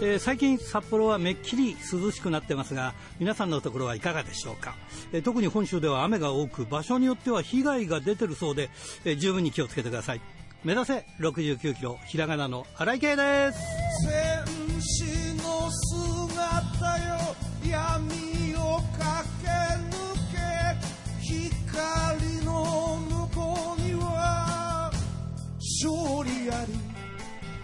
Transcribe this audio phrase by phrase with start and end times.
[0.00, 4.76] えー、最近札幌はめっきり涼しくなってますが皆さんのところはいかがでしょうか、
[5.12, 8.70] えー、特に本州では雨が多く場所によっては被害が出てるそうで、
[9.04, 10.20] えー、十分に気をつけてください。
[10.64, 13.77] 目指せ！69キロひらがなの荒井圭です。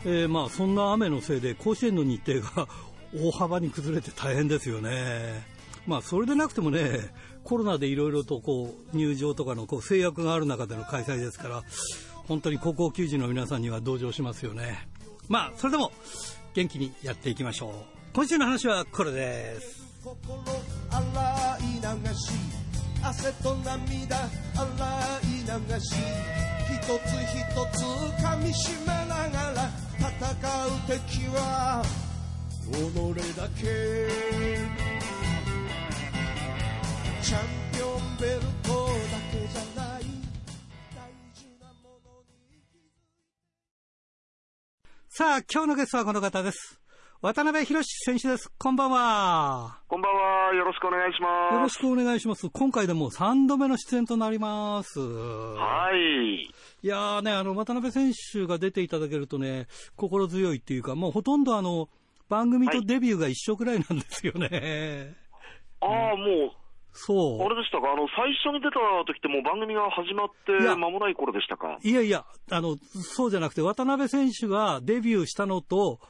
[0.04, 2.68] えー、まあそんな雨のせいで甲子園の日程が
[3.16, 5.46] 大幅に崩れて大変ですよね。
[5.86, 7.12] まあそれでなくてもね、
[7.44, 11.62] コロナでいろいろとこう入場とかのこう制約がある中での開催ですから、
[12.26, 14.88] 本当に高校球児の皆さんには同情しますよね。
[15.28, 15.92] まあそれでも
[16.54, 17.72] 元気にやっていきましょう。
[18.14, 19.84] 今週の話はこれです。
[20.02, 20.14] 心
[20.90, 22.32] 洗い流し
[23.02, 24.70] 汗と涙洗
[25.22, 25.94] い流し
[26.74, 27.84] 一つ一つ
[28.22, 31.82] 噛みしめながら戦う敵は
[32.70, 33.62] 己だけ
[37.22, 37.40] チャン
[37.72, 40.02] ピオンベルトだけじゃない
[40.94, 42.62] 大事なものに
[45.08, 46.84] さあ今日のゲストはこの方です
[47.24, 48.52] 渡辺博選手です。
[48.58, 49.78] こんばんは。
[49.88, 50.54] こんばんは。
[50.54, 51.54] よろしくお願いします。
[51.54, 52.50] よろしくお願いします。
[52.50, 55.00] 今回でも3度目の出演となります。
[55.00, 56.46] はい。
[56.84, 61.88] いやーね、あの、渡辺選手が出ていただけるとね、心強いっていうか、もうほとんどあの、
[62.28, 65.14] 番組とデビューが一緒くらいなんですよね。
[65.80, 66.50] はい、ああ、もう、
[66.92, 67.42] そう。
[67.42, 67.90] あれでしたか？
[67.90, 71.78] あの、最初に出た時ってもう番組が始まって間もない頃でしたか？
[71.82, 76.00] いやいや、あの、そうじゃなくて、渡辺選手がデビューしたのと、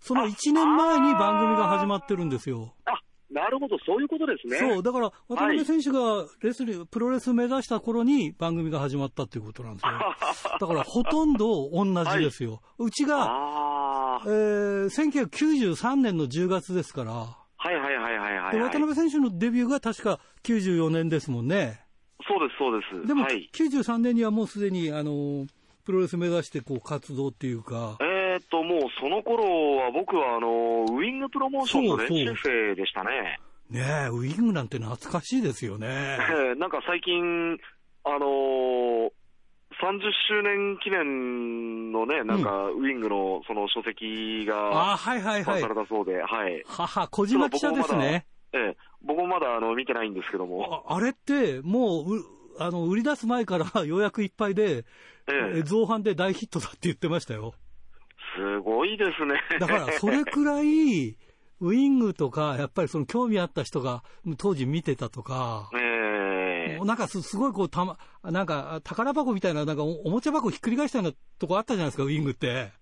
[0.00, 2.74] その1年前に番組が始まってるんですよ。
[2.86, 4.58] あなるほど、そういうことですね。
[4.58, 9.92] そう、だから、渡辺選手がレスリー、はい、プロレス目指した頃に番組が始まったっていうことなんですよ。
[10.60, 12.60] だから、ほとんど同じですよ。
[12.78, 17.12] はい、うちが、えー、1993年の10月ですから。
[17.12, 21.80] はいはいはいはいはい、渡辺選手のデビューが確か94年ですもんね。
[22.28, 23.08] そうです、そうです。
[23.08, 25.46] でも、はい、93年にはもうすでに、あの、
[25.84, 27.98] プロレス目指してこう活動っていうか。
[28.00, 33.40] ええー、っと、もうその頃は僕はあの、ウィングプロモーションの練習生でしたね。
[33.70, 36.18] ねえ、ウィングなんて懐かしいですよね。
[36.58, 37.58] なんか最近、
[38.04, 39.10] あのー、
[39.80, 45.60] 30周年記念のね、なんか、ウィングのその書籍が、あはいはいはい。
[45.60, 46.62] されたそうで、はい。
[46.66, 48.26] はは、小島記者ですね。
[48.52, 50.84] ええ、僕もまだあの見てないんですけども。
[50.88, 52.24] ああれって、もう、
[52.60, 54.84] あの、売り出す前から予約いっぱいで、
[55.26, 57.54] ええ、造反で大ヒットだって言ってましたよ。
[58.36, 59.40] すごいですね。
[59.58, 61.16] だから、それくらい、
[61.60, 64.02] ウィングとか、やっぱりその興味あった人が
[64.38, 72.72] 当時見てたとか、えー、なんかすごいこうたま、なんか宝箱みたいな、なんかおもちゃ箱ひっくり返したようなとこあったじゃないですか、ウィングって。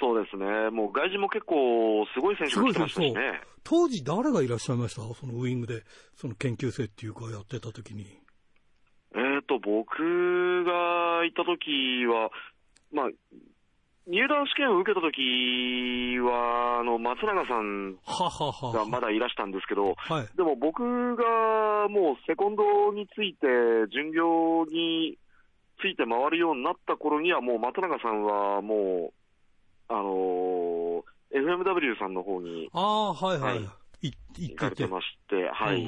[0.00, 0.70] そうですね。
[0.70, 3.40] もう外人も結構すごい選手が来てましたしね。
[3.64, 5.02] 当時誰がいらっしゃいました？
[5.14, 5.82] そのウィングで、
[6.14, 8.04] その研究生っていうかやってた時に。
[9.14, 12.30] えっ、ー、と、僕がいた時は、
[12.92, 13.10] まあ、
[14.08, 15.20] 入団試験を受けたとき
[16.18, 17.92] は、あの、松永さん
[18.72, 20.80] がまだいらしたんですけど、はい、でも僕
[21.14, 23.46] がもうセコンドについて、
[23.92, 25.18] 巡業に
[25.80, 33.58] ついて回るようになった頃には、もう松永さんはもう、あのー、FMW さんの方に、ああ、はいはい。
[33.58, 35.84] はい、行かれてまして、はい。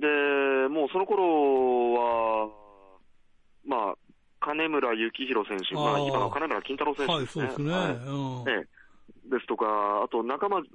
[0.00, 2.48] で、もうその頃は、
[3.64, 3.94] まあ、
[4.44, 7.44] 金村幸宏選手、まあ、今の金村金太郎選手ですね。
[7.44, 7.72] はい、そうですね。
[7.72, 8.66] はい
[9.24, 9.64] ですとか、
[10.04, 10.68] あと中巻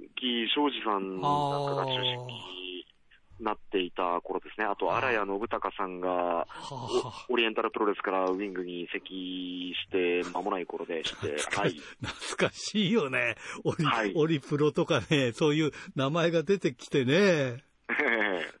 [0.52, 2.84] 庄司さんなんかが中心に
[3.40, 4.66] なっていた頃ですね。
[4.66, 6.46] あと、荒谷信孝さんが、
[7.28, 11.80] オリエンタルプロレスからウィングに移籍して間もない頃でして、はい。
[12.02, 13.36] 懐かしいよね。
[13.64, 17.62] オリ、はい、オリプロとかね、そういう名前が出てきてね。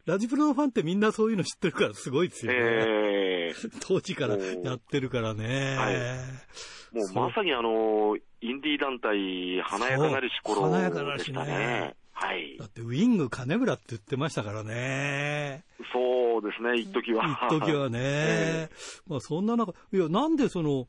[0.06, 2.58] ラジプロのファンってみんなそういうの知ってるからすごいですよね。
[2.58, 3.29] えー、
[3.86, 5.76] 当時からやってるからね。
[5.76, 10.82] はい、もうまさにあの、インディー団体、華やかなりし頃でしたね。
[10.82, 11.96] 華やかなりしね。
[12.12, 12.58] はい。
[12.58, 15.64] だってウィング金村って言ってましたからね。
[15.92, 17.48] そうですね、一時は。
[17.50, 17.98] 一時はね。
[18.02, 20.86] えー、まあそんな中、いや、なんでその、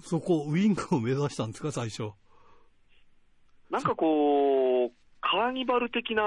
[0.00, 2.12] そこ、ウィングを目指したんですか、最初？
[3.70, 6.22] なんかこう、カーニバル的な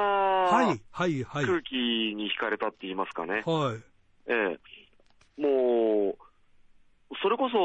[0.91, 1.13] 空
[1.61, 3.43] 気に惹かれたって言いますかね。
[3.45, 3.77] はい。
[4.27, 4.59] ええ。
[5.39, 6.17] もう、
[7.21, 7.57] それこそ、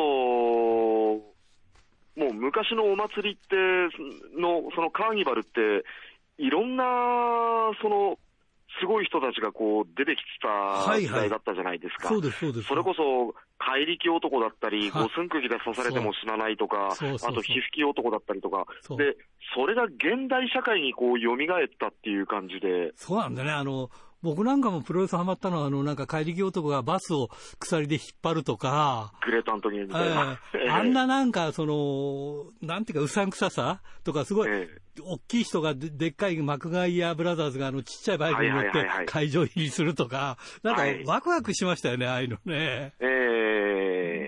[2.16, 3.56] もう昔のお祭りって、
[4.40, 5.84] の、そのカーニバルって、
[6.38, 6.84] いろんな、
[7.82, 8.18] その、
[8.80, 12.08] すごい人たちがこう出てきた時代だったじゃないですか。
[12.08, 12.68] はいはい、そうです、そうです。
[12.68, 18.66] それこそ、怪力男だったり、五寸釘で刺されても死なないとか、あと皮膚き男だったりとか、
[18.96, 19.16] で、
[19.54, 21.36] それが現代社会にこう蘇っ
[21.78, 22.92] たっていう感じで。
[22.96, 23.52] そうなんだね。
[23.52, 23.90] あの、
[24.24, 27.28] 僕なんかもプロレスハマったのは、あの、なんか怪力男がバスを
[27.58, 30.40] 鎖で引っ張るとか、グレートアントニーみたいな。
[30.54, 42.94] えー、あんななんか、その、なんていうか、うさんくささとか、すごい、えー、大きい人がででっかいマクガイアブラザーズがあのちっちゃいバイクに乗って会場入りするとか、なんかワクワクしましたよね、ああいうのね。
[43.00, 43.43] えー、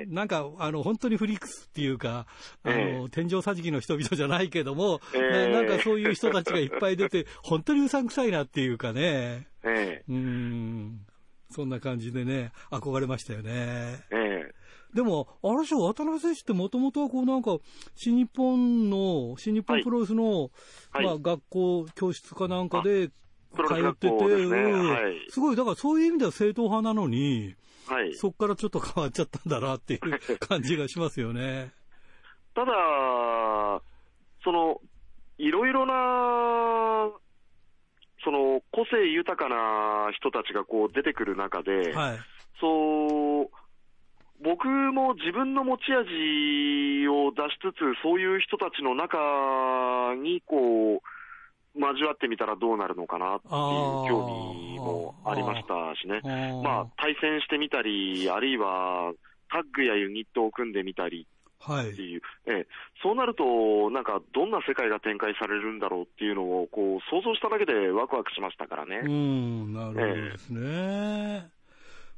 [0.08, 2.26] なんか、あの、本当にフリックスっていうか、
[2.62, 9.48] あの、えー、天井桟敷の人々じゃないけども、えー、なんかそういう人たちがいっぱい出て、 本当にうさんくさいなっていうかね。
[9.64, 11.00] えー、うん。
[11.50, 14.04] そんな感じでね、憧れましたよね。
[14.10, 14.54] ええ。
[14.94, 17.58] でも、あれでしょ、渡辺選手ってもともとはこうなんか、
[17.94, 20.50] 新日本の、新日本プロレスの、
[20.90, 23.12] はい、まあ学校、教室かなんかで通
[23.74, 27.54] ってて、ねはい、すごい、だからそういう意味では正統派なのに、
[27.86, 31.72] はい、そこからちょっと変わっちゃったんだなっていう感じがしますよね。
[32.54, 32.72] ただ、
[34.42, 34.80] その、
[35.38, 37.10] いろいろな、
[38.24, 42.18] その個性豊かな人たちがこう出てくる中で、はい、
[42.60, 43.50] そう、
[44.42, 51.15] 僕も自分の持ち味を出しつつ、そういう人たちの中にこう、
[51.78, 56.20] 交わってみたらどうなるのかなっていう興味もありましたしね。
[56.62, 59.12] まあ、対戦してみたり、あるいは
[59.50, 61.26] タッグやユニットを組んでみたり
[61.64, 62.66] っていう、はい、ええ、
[63.02, 69.00] そうなると、なんかどんな世界が展開されるんだろうっていうのをこう想像しただけでワクワクしましたからね。
[69.04, 70.60] うん、なるほどですね。
[70.62, 71.56] ええ。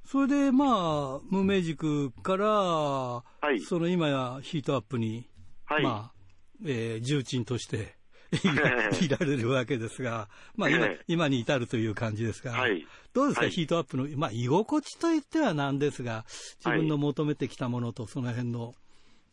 [0.05, 3.23] それで、まあ、無名塾から、は
[3.53, 5.29] い、その今やヒートアップに、
[5.67, 6.19] はい、まあ、
[6.65, 7.97] えー、重鎮として
[9.01, 16.25] いられるわけですが、まあ今、今に至るという感じですが、はい、どうですか、はい、ヒートアップの、まあ、居心地といってはなんですが、
[16.65, 18.75] 自分の求めてきたものとその辺の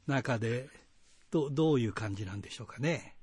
[0.07, 0.69] 中で、
[1.31, 3.15] どどういう感じなんでしょうかね？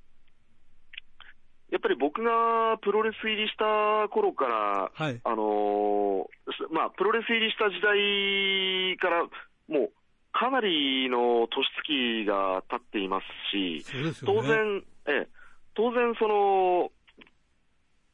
[1.70, 9.24] やっぱり僕がプロレス入りした頃から、はい、あのー、まあ、プロレス入りした時代から、
[9.68, 9.92] もう、
[10.32, 13.24] かなりの年月が経っています
[13.56, 15.28] し、すね、当然、ええ、
[15.74, 16.90] 当然その、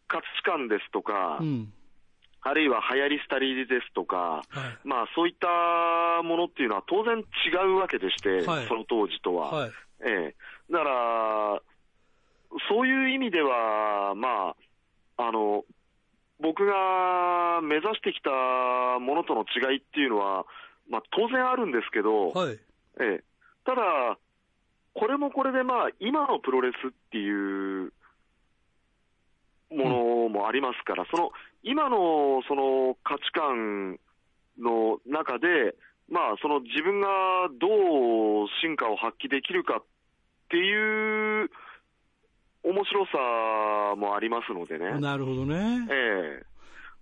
[0.08, 1.72] 価値観ですとか、うん、
[2.40, 7.22] あるいは流行り廃りですとか、はい、まあそういったものっていうのは当然違
[7.66, 9.52] うわけでして、はい、その当時とは。
[9.52, 9.70] はい、
[10.00, 10.34] ええ、
[10.70, 11.62] だから、
[12.68, 14.54] そういう意味では、ま
[15.18, 15.64] あ、あの、
[16.40, 18.30] 僕が目指してきた
[19.00, 20.46] ものとの違いっていうのは、
[20.88, 22.58] まあ、当然あるんですけど、はい、
[23.00, 23.24] ええ、
[23.64, 24.16] ただ、
[24.98, 27.92] これもこれで、まあ、今のプロレスっていう
[29.70, 31.30] ものもありますから、うん、その
[31.62, 33.98] 今のその価値観
[34.58, 35.76] の中で、
[36.10, 37.08] まあ、その自分が
[37.60, 39.84] どう進化を発揮できるかっ
[40.48, 41.50] ていう
[42.64, 44.98] 面白さもありますのでね。
[45.00, 45.86] なるほどね。
[45.90, 46.48] ええ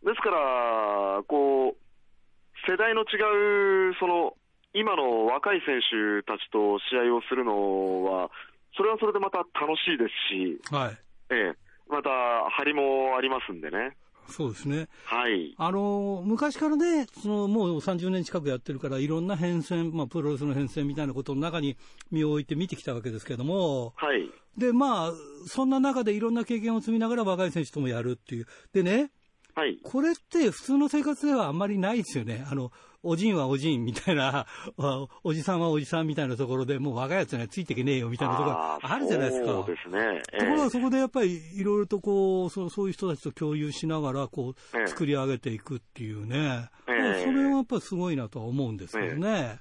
[0.06, 4.36] ですから、こう、世代の違う、その、
[4.76, 8.30] 今の若い選手たちと試合をするのは、
[8.76, 10.98] それはそれでまた楽しいですし、はい。
[11.30, 12.10] ええまた、
[12.50, 13.96] 張りもありますんでね。
[14.28, 14.88] そうですね。
[15.04, 15.54] はい。
[15.56, 21.76] あの、昔からね、その、もう30年近くやってるから、いろんな変遷、まあ、プロレスの変遷みたいなことの中に
[22.10, 24.28] 身を置いて見てきたわけですけれども、はい。
[24.58, 25.12] で、まあ、
[25.46, 28.46] そんな中でいろんな経験を積みながら若い選手ともやるっていう。
[28.72, 29.10] でね、
[29.54, 29.78] はい。
[29.82, 32.44] これって普通の生活ではあんまりないですよね。
[32.50, 32.72] あの、
[33.06, 34.46] おじんはおじんみたいな、
[35.22, 39.46] おじさんはおじさんみたいなところで、もう若いやつにはついていけねえよみたいなところあるじゃないですか。
[39.46, 40.22] そうですね。
[40.32, 46.68] えー、ところがそこでやっぱりいろいろとこうそ、そういう人たちと共有しながら、こう、作り上げていくっていうね。
[46.88, 49.60] えー、それはやっぱりすごいなとは思うんですけどね。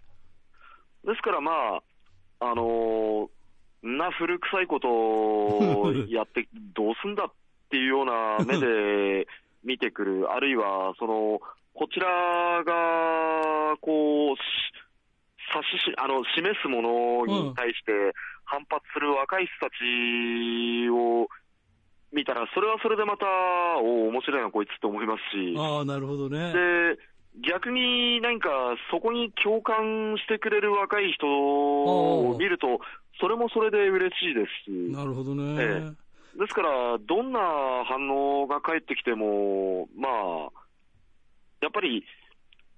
[1.05, 1.83] えー、ですからまあ、
[2.39, 3.29] あのー、
[3.83, 7.31] な古臭いことをやってどうすんだっ
[7.69, 9.27] ていうような目で
[9.63, 11.39] 見てくる、あるいは、その、
[11.75, 12.07] こちら
[12.63, 14.35] が、こう、
[15.53, 17.91] 指し、あの、示すものに対して
[18.45, 21.27] 反発する若い人たちを
[22.13, 23.25] 見たら、それはそれでまた、
[23.83, 25.53] お面白いな、こいつって思いますし。
[25.57, 26.53] ああ、なるほどね。
[26.53, 26.97] で、
[27.43, 28.49] 逆に何か
[28.89, 32.79] そこに共感してくれる若い人を見ると、
[33.19, 34.71] それもそれで嬉しいですし。
[34.93, 35.55] なるほどね。
[35.59, 35.83] え
[36.37, 37.39] え、ですから、どんな
[37.83, 40.64] 反応が返ってきても、まあ、
[41.65, 42.05] やっぱり、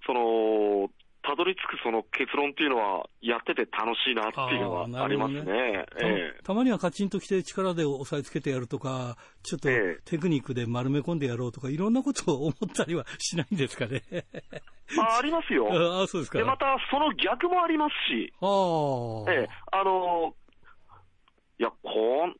[0.05, 0.89] その、
[1.21, 5.41] たどり着くその結論っていうのは、やってて楽しいなっていうのはありますね。
[5.43, 9.67] ねえたまにはカチンときて力で押さえつけてやるとか、ちょっと
[10.05, 14.03] テクニックで丸め込んでやろうとか、いろんなことを思ったりはしないんですかね。
[14.97, 15.67] あありますよ。
[16.01, 16.37] あそうですか。
[16.37, 20.33] で、またその逆もありますし、あええ、あの、
[21.59, 22.35] いや、こん、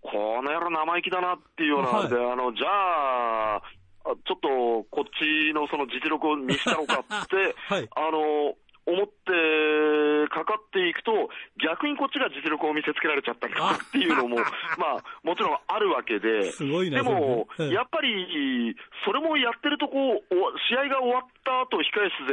[0.00, 3.62] この野郎生意気だなっていうようなはい、あの、じゃあ、
[4.04, 8.54] ちょっとこっちのその実力を見せたのかって、 はい、あの、
[8.86, 11.12] 思ってかかっていくと、
[11.56, 14.36] 逆にこっちが実力を見せつけられちゃったりとかっていうのも、
[14.76, 20.34] まあ、もちろんあるわけで、でも、やっぱり、それもやってるとこう、
[20.68, 22.26] 試合が終わった後、控室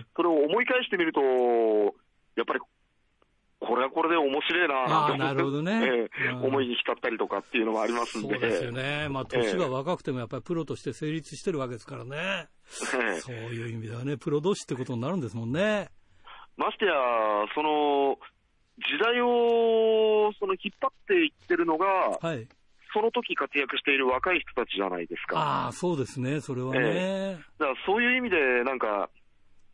[0.00, 1.20] で、それを思い返してみると、
[2.36, 2.60] やっぱり
[3.60, 8.34] これはこれで面白いななるほどね、 えー、思いに浸ったりとかっていうのがありますんで。
[8.34, 9.08] そうですよね。
[9.10, 12.48] まあ、年が若くてもやっぱりプロとして成立してるわけですからね。
[12.64, 12.98] そ
[13.32, 15.88] ういう意味ではね、プロ同士ってことになるんですもんね。
[16.56, 16.92] ましてや、
[17.54, 18.18] その、
[18.78, 22.48] 時代をその引っ張っていってるのが、はい、
[22.94, 25.38] その時活躍している若い人たちじゃないですか。
[25.38, 26.80] ああ、そうですね、それはね。
[26.82, 29.10] えー、だからそういう意味で、なんか、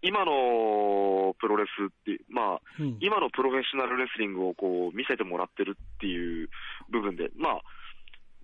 [0.03, 6.49] 今のプロレスって、まあ、うん、今のプロフェッショナルレスリングをこう見せてもらってるっていう
[6.91, 7.61] 部分で、まあ、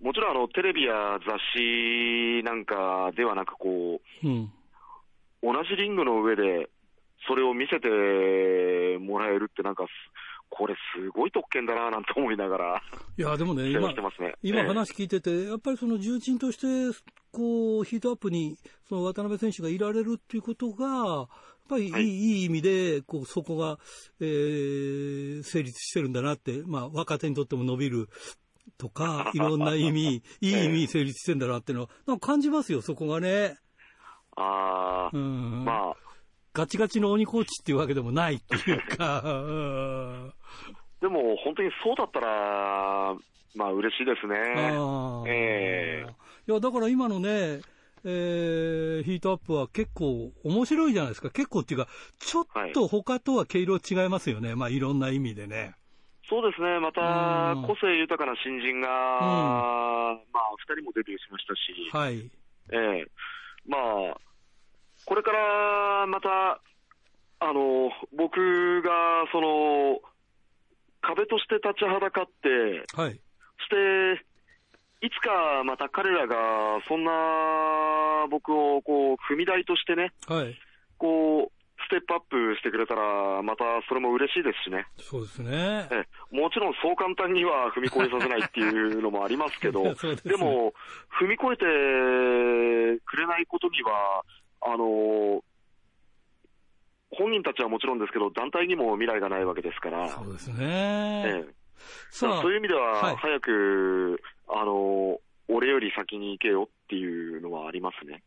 [0.01, 0.93] もちろんあのテレビや
[1.25, 4.51] 雑誌なんかではなくこう、うん、
[5.41, 6.69] 同じリングの上で
[7.27, 7.87] それを見せて
[8.99, 9.85] もらえるってなんか、
[10.49, 12.81] これすごい特権だななんて思いながら。
[13.17, 13.95] いや、でもね、今、ね、
[14.43, 16.97] 今話聞いてて、やっぱりその重鎮として、
[17.31, 18.57] こう、ヒートアップに、
[18.87, 21.27] その渡辺選手がいられるっていうことが、やっ
[21.67, 23.79] ぱりいいはい、いい意味で、こう、そこが、
[24.19, 28.09] えー、成立してるんだなって、まあ、若手にとっても伸びる
[28.77, 33.57] とか、 いろんな意味、いい意味成立してんだなっていうのは、なんか感じますよ、そこがね。
[34.35, 35.95] ああ、うん、まあ、
[36.53, 39.21] ガチガチの鬼コーチっていうわけでもないっていうか、
[41.01, 43.15] でも本当にそうだったら、
[43.55, 44.35] まあ嬉しいですね。
[45.27, 47.61] えー、いや、だから今のね、
[48.05, 51.29] えー、ヒートアップは結構面白いじゃないですか。
[51.31, 51.87] 結構っていうか、
[52.19, 54.49] ちょっと他とは毛色違いますよね。
[54.49, 55.75] はい、まあいろんな意味でね。
[56.29, 56.79] そうですね。
[56.79, 61.89] また、個性豊かな新人が、うん、まあ二人もデビューしましたし。
[61.91, 62.29] はい。
[62.71, 63.07] ええー、
[63.67, 63.77] ま
[64.11, 64.17] あ、
[65.05, 66.61] これからまた、
[67.39, 68.89] あの、僕が、
[69.31, 69.99] その、
[71.01, 73.13] 壁として立ちはだかって、はい。
[73.13, 73.19] し
[73.69, 74.25] て、
[75.05, 76.35] いつかまた彼らが、
[76.87, 77.11] そんな
[78.29, 80.55] 僕をこう踏み台としてね、はい、
[80.97, 84.87] こう、ステップアップしてくれたら、またそれも嬉しいですしね。
[84.97, 85.87] そうですね。
[85.91, 90.73] えもちろんそう簡単には踏み越えさせないっていうのもありますけど、 でね、でも、
[91.19, 94.23] 踏み越えてくれないことには、
[94.65, 95.43] あの
[97.15, 100.09] 本人たちはもちろんですけど、団体にも未来がないわけですから。
[100.09, 100.55] そうですね。
[100.59, 101.63] ええ
[102.09, 108.23] そういう意味では、早く、はい、あの、俺より先に行けよっていうのはありますね。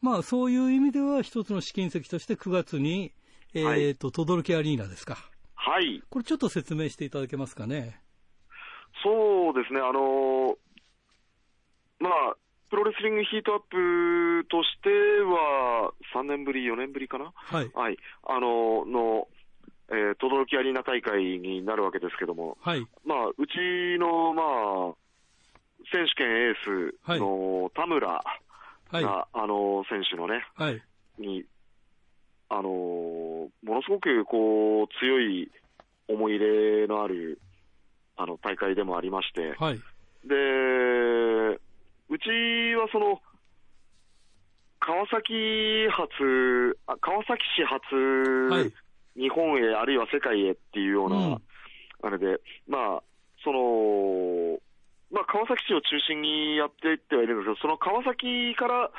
[0.00, 3.12] まあ、そういう意味では、一つの試金石として9月に、
[3.54, 5.16] えっ、ー、と、等々力アリーナですか。
[5.54, 6.02] はい。
[6.08, 8.00] これちょっと説明していただけますかね。
[9.02, 10.56] そうですね、あの、
[11.98, 12.36] まあ、
[12.70, 14.88] プロレスリングヒートアップとして
[15.26, 19.28] は、3年ぶり、4年ぶりかな、はい、はい、あのの、
[19.90, 24.94] えー、轟アリーナ大会になるわけですけども、はい、まあ、うちの、まあ、
[25.92, 26.54] 選手権エー
[27.08, 28.22] スの田村が、
[28.92, 30.80] はい、あの選手のね、はい、
[31.18, 31.44] に、
[32.48, 35.50] あのものすごくこう強い
[36.08, 37.40] 思い入れのある
[38.16, 39.78] あの大会でもありまして、はい、
[40.26, 41.60] で
[42.10, 42.28] うち
[42.74, 43.20] はその、
[44.80, 47.94] 川崎発、あ川崎市発、
[48.50, 48.72] はい、
[49.14, 51.42] 日本へ、あるいは世界へっていうような、うん、
[52.02, 53.02] あれで、まあ、
[53.44, 54.58] その、
[55.12, 58.90] まあ、川崎市を中心にやっていってはいるんですけど、その川崎から、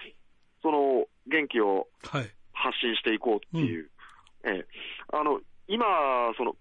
[0.61, 3.89] その、元気を発信していこうっていう。
[4.43, 4.67] はいうん、ええ、
[5.11, 5.85] あの、今、
[6.37, 6.55] その、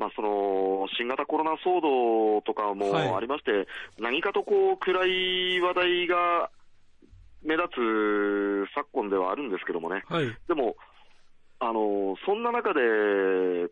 [0.00, 3.66] まあ、その新型コロナ騒動とかもありまして、はい、
[3.98, 6.50] 何かとこう暗い話題が
[7.42, 10.76] 目立つ昨今ではあるんですけどもね、はい、でも、
[11.58, 12.80] あのそんな中で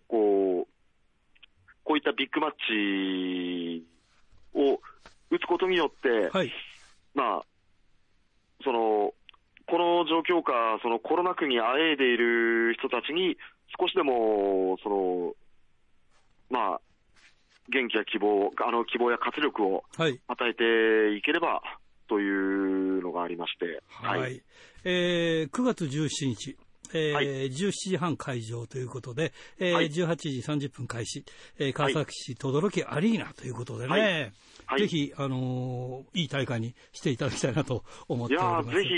[0.06, 0.68] こう、
[1.82, 3.87] こういったビッグマッチ
[4.54, 4.78] を
[5.30, 6.52] 打つことによって、はい、
[7.14, 7.42] まあ、
[8.62, 9.14] その
[9.66, 13.38] この状況下、そのコロナ禍にあえいでいる人たちに、
[13.80, 15.32] 少しでもその
[16.50, 16.81] まあ、
[17.71, 20.14] 元気や希望、あの希望や活力を与
[20.49, 21.62] えていければ
[22.09, 24.43] というのがありまして、はい、はい、
[24.85, 26.57] えー、9月17日、
[26.95, 31.25] えーはい、17時半会場ということで、えーはい、18時30分開始、
[31.59, 34.33] えー、川崎市等々力アリーナということでね、はい。
[34.67, 38.71] はい、ぜひ、あのー、いい大会にしていただきたいなと思っております。
[38.71, 38.90] いやぜひ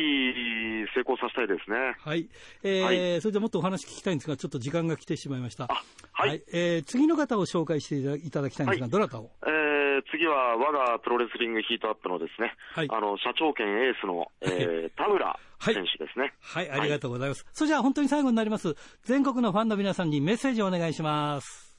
[0.95, 1.77] 成功させたいですね。
[1.99, 2.29] はい。
[2.63, 5.69] えー、はい、それでもっとお話聞きたいんですが、ちょっと時間が来てしまいました。
[6.13, 6.29] はい。
[6.29, 9.31] はい、えー、次の方を紹介していただきたいんですが、どなたを？
[9.47, 16.69] えー、次は我がプロレスリングヒートアップのですね、はい、あの、社長兼エースの、えー、田村選手ですね、はい。
[16.69, 17.47] はい、ありがとうございます。
[17.53, 18.75] それじゃあ本当に最後になります。
[19.05, 21.77] 全国のファンの皆さんにメッセージをお願いします。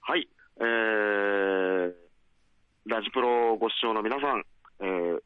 [0.00, 0.28] はい。
[0.58, 1.92] えー、
[2.86, 4.44] ラジプロご視聴の皆さん、
[4.80, 5.18] えー、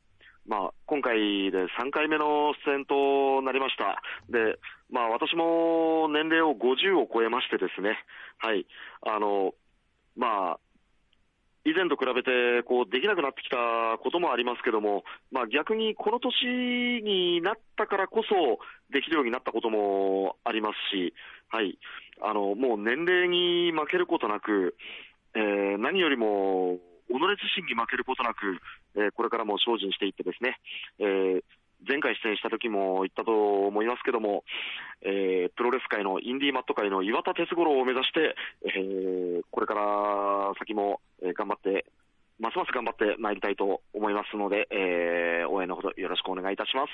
[1.10, 4.02] 回で3回目の出演となりました。
[4.30, 4.58] で、
[4.90, 7.98] まあ、私も年齢を50を超えましてですね、
[8.38, 8.66] はい、
[9.02, 9.52] あの、
[10.16, 10.58] まあ、
[11.64, 13.56] 以前と比べてこうできなくなってきた
[14.02, 18.58] こともありますけども、まあ、逆にこの年になったからこそ
[18.90, 21.12] できるようになったこともありますし、
[21.50, 21.78] はい、
[22.22, 24.74] あのもう年齢に負けることなく、
[25.34, 26.78] えー、何よりも
[27.10, 28.58] 己自身に負けることなく、
[28.94, 30.58] えー、これからも精進していってですね、
[30.98, 31.42] えー、
[31.86, 34.44] 前回出演した時も言ったと思いますけども、
[35.02, 41.84] えー、プロレス界のインディーマット界の岩田哲五郎を目指して、えー、これから先も、頑張って、
[42.38, 46.90] ますます頑張ってまいりたいと思いますので、え応援のほどよろしくお願いいたします。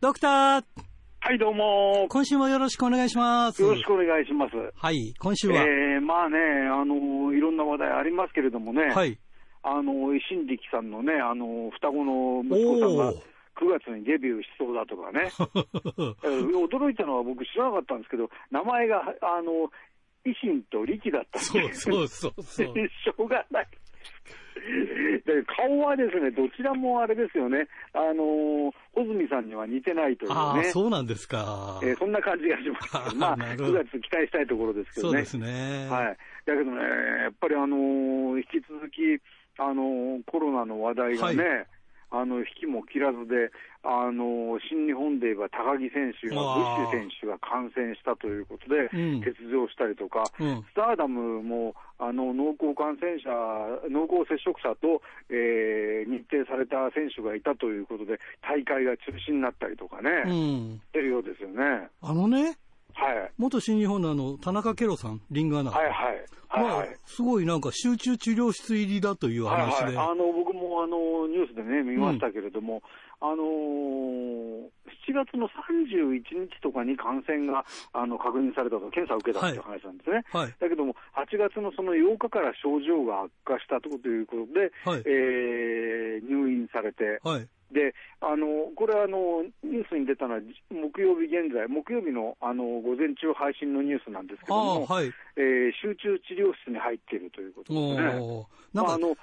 [0.00, 2.06] ドクターはい、どうも。
[2.08, 3.60] 今週もよろしくお願いします。
[3.60, 4.52] よろしくお願いします。
[4.76, 5.62] はい、今週は？
[5.62, 6.38] えー、まあね、
[6.70, 8.94] あの、いろんな話題ありますけれどもね。
[8.94, 9.18] はい。
[9.62, 15.32] あの、石新力さんのね、あの、双子の息子さんが、9月にデビューしそうだとかね。
[16.22, 19.70] 驚いたのは僕知らなかったんですけど、名前が、あの、
[20.26, 22.66] 維新と力だったそうそうそうそう。
[22.76, 23.68] しょうがない。
[25.24, 35.88] で顔はですね、どちらもあれですよね、あの穂積さんには似てないというね、あそうなんですか、えー、そんな感じがします、まあ、9月期待したいところですけどね、そうですね。
[35.88, 36.82] はい、だけどね、
[37.22, 39.20] やっぱり、あのー、引き続き、
[39.58, 41.66] あのー、コロナの話題がね、はい
[42.10, 43.50] あの引きも切らずで、
[43.82, 48.88] あの新日本で言えば高木選手やブッシュ選手が感染したということで、
[49.22, 53.30] 欠場したりとか、うん、スターダムもあの濃厚感染者、
[53.88, 61.88] 濃厚接触者と、えー、日程された選手がいたということで、大会が中止になったりとかね、うん、してるようですよね。
[62.02, 62.56] あのね、はい、
[63.38, 65.94] 元新日本のあの田中ケロさん、リングアナ、はいはい。
[66.48, 72.82] はいまあ、すごいなんか集中治療室入りだという話で、はいはい、あの僕もあのニュースでね、見ましたけれども、
[73.20, 74.70] うん、あのー、
[75.08, 80.42] 7月の31日とかに感染があの確認されたと、検査を受けたという話なんですね、はい。
[80.44, 95.06] はい、だけども、8月のその8日から症状が悪化したということで、はい、えー、入院されて、はいであのこれはあのニュースに出たのは木曜日現在、木曜日のあの午前中配信のニュースなんですけども、はい。
[95.36, 98.46] えー、集中治療室に入っているということですね。
[98.72, 99.16] なんか、まあ、あの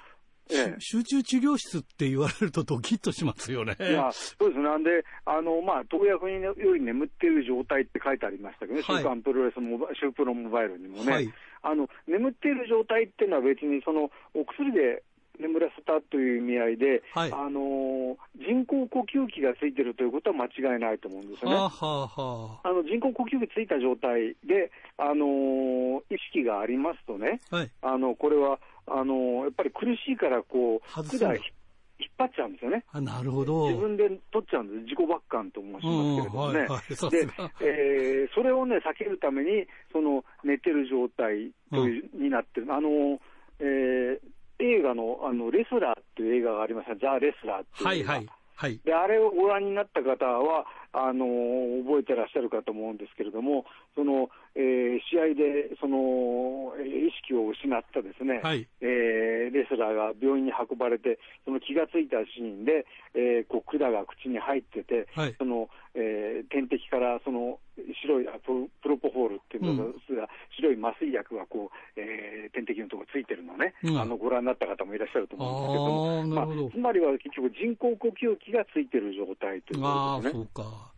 [0.50, 3.76] ええ、集中治療室って言われるとドキッとしますよね。
[3.80, 4.58] いや、そうです。
[4.58, 4.64] ね。
[4.64, 15.02] なんで、あの、まあ、投薬より眠っている状態って書いてありましたけどね、はい、週刊プロレスモバ、週プロモバイルにもね、はい、あの、眠っている状態っていうのは別に、その、お薬で
[15.38, 21.56] 眠らせたという意味合いで、はい、あの人工呼吸器がついてるということは間違いないと思うんですよね。
[21.56, 31.38] はあはあ、あの人工呼吸器ついた状態で、あの意識がありますとね、はい、あのこれはあのやっぱり苦しいからこう、管
[31.98, 32.84] 引っ張っちゃうんですよね。
[32.92, 33.68] あなるほど。
[33.68, 34.80] 自分で取っちゃうんです。
[34.82, 36.58] 自己抜管と申しますけれどもね。
[36.60, 37.28] はいはい、で、
[37.60, 42.66] えー、それをね、避けるために、その寝てる状態という、うん、になってる。
[42.74, 43.20] あの、
[43.60, 44.18] えー、
[44.58, 47.86] 映画のあのレスラーっていう映画がありました、ザ・レスラーっていう。
[47.86, 48.28] はいはい。
[48.56, 51.26] はい、であれをご覧になった方はあの
[51.84, 67.58] 覚えてらっしゃるかと思うんですけれども、そのえー、試合でその、えー、意識を失ったですね、はい、えー、レスラーが病院に運ばれて、その気がついたシーンで、えー、こう管が口に入ってて、はい、そのえー、点滴からその
[68.02, 68.26] 白い
[68.82, 69.94] プロポホールっていうのが、うん、
[70.58, 80.46] 白い麻酔薬がこう、えー、点滴のところついてるのね、うん、あのご覧になった方もいらっしゃると思うんですけども、まあ、つまりは結局、人工呼吸器がついてる状態ということですね。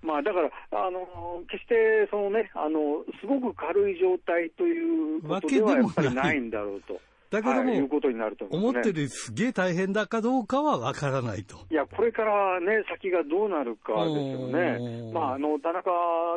[0.03, 7.01] まあ、だからあの、決してその、ね、あのすごく軽い状態ということではやっぱりないんだろうと。
[7.31, 11.59] だけども、はい、いうことになると思、ね、思ってるすげえ大変だかどうかは分からないと。
[11.71, 15.13] いや、これからね、先がどうなるかですよね。
[15.13, 15.91] まあ、あの、田中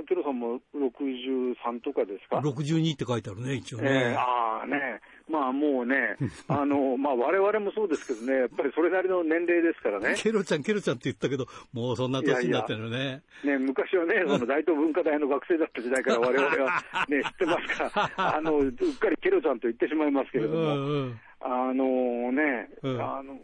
[0.08, 4.14] 圭さんも63とかですか ?62 って書いてあるね、一応ね。
[4.14, 10.16] えー、ああね、まあもうね、あの、まあ我々もそうですけどね、やっぱりそれなりの年齢ですからね。
[10.18, 12.98] ケロちゃん、ケロちゃんって言ったけど、もうそんな年になってるね。
[13.44, 23.40] いやいやね、昔はね、 その大東文化大の学生だった時代から我々は ね、知ってますから、あの、うっかりケロちゃんと言ってしまいますけれども、うんうん、あのね、うん、あの、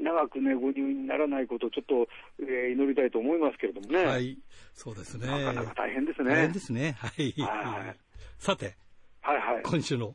[0.00, 2.06] 長くね、ご入院にならないことをちょっと、
[2.40, 4.04] えー、祈りたいと思いますけれどもね。
[4.04, 4.38] はい。
[4.74, 5.26] そうですね。
[5.26, 6.30] なかなか大変ですね。
[6.30, 6.96] 大変ですね。
[6.98, 7.32] はい。
[7.40, 7.96] はい、
[8.38, 8.76] さて。
[9.22, 9.62] はいはい。
[9.62, 10.14] 今週の。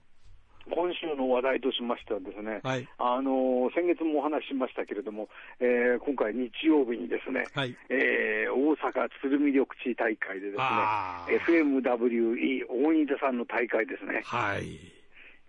[0.70, 5.30] 今週の話題としましてはですね、はい、あの先月もお話ししましたけれども、
[5.60, 14.22] えー、今回日曜日にですね、はい、えー、大阪鶴見緑地大会でですね、FMWE 大仁田さんの大会ですね。
[14.26, 14.80] はい。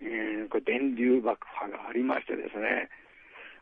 [0.01, 2.89] えー、これ電流爆破がありましてですね、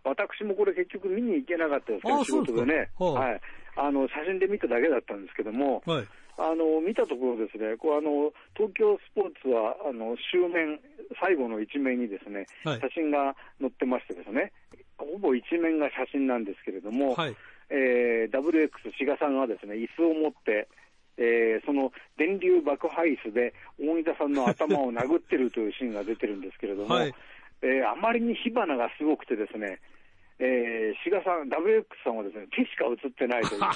[0.04, 2.10] 私もこれ結局見に行けなかったですか。
[2.10, 3.42] ら、仕事でね、はい、
[3.76, 6.08] あの写真で見ただけだったんですけども、はい、
[6.40, 10.80] あの見たところですね、こうあの東京スポーツはあの終面、
[11.20, 14.52] 最後の一面にですね、はい、写真が載ってましてですね、
[14.98, 17.36] ほぼ一面が写真なんですけれども、はい、
[17.70, 20.68] えー、WX 志賀さんがですね、椅子を持って、
[21.18, 27.14] えー、その電流爆破椅子で大分さんの頭を殴ってるというシーンが出てるんですけれども、はい、
[27.62, 29.80] えー、あまりに火花がすごくてですね、
[30.40, 33.62] えー、志賀さん、WX さんはですね、手しか映ってないという。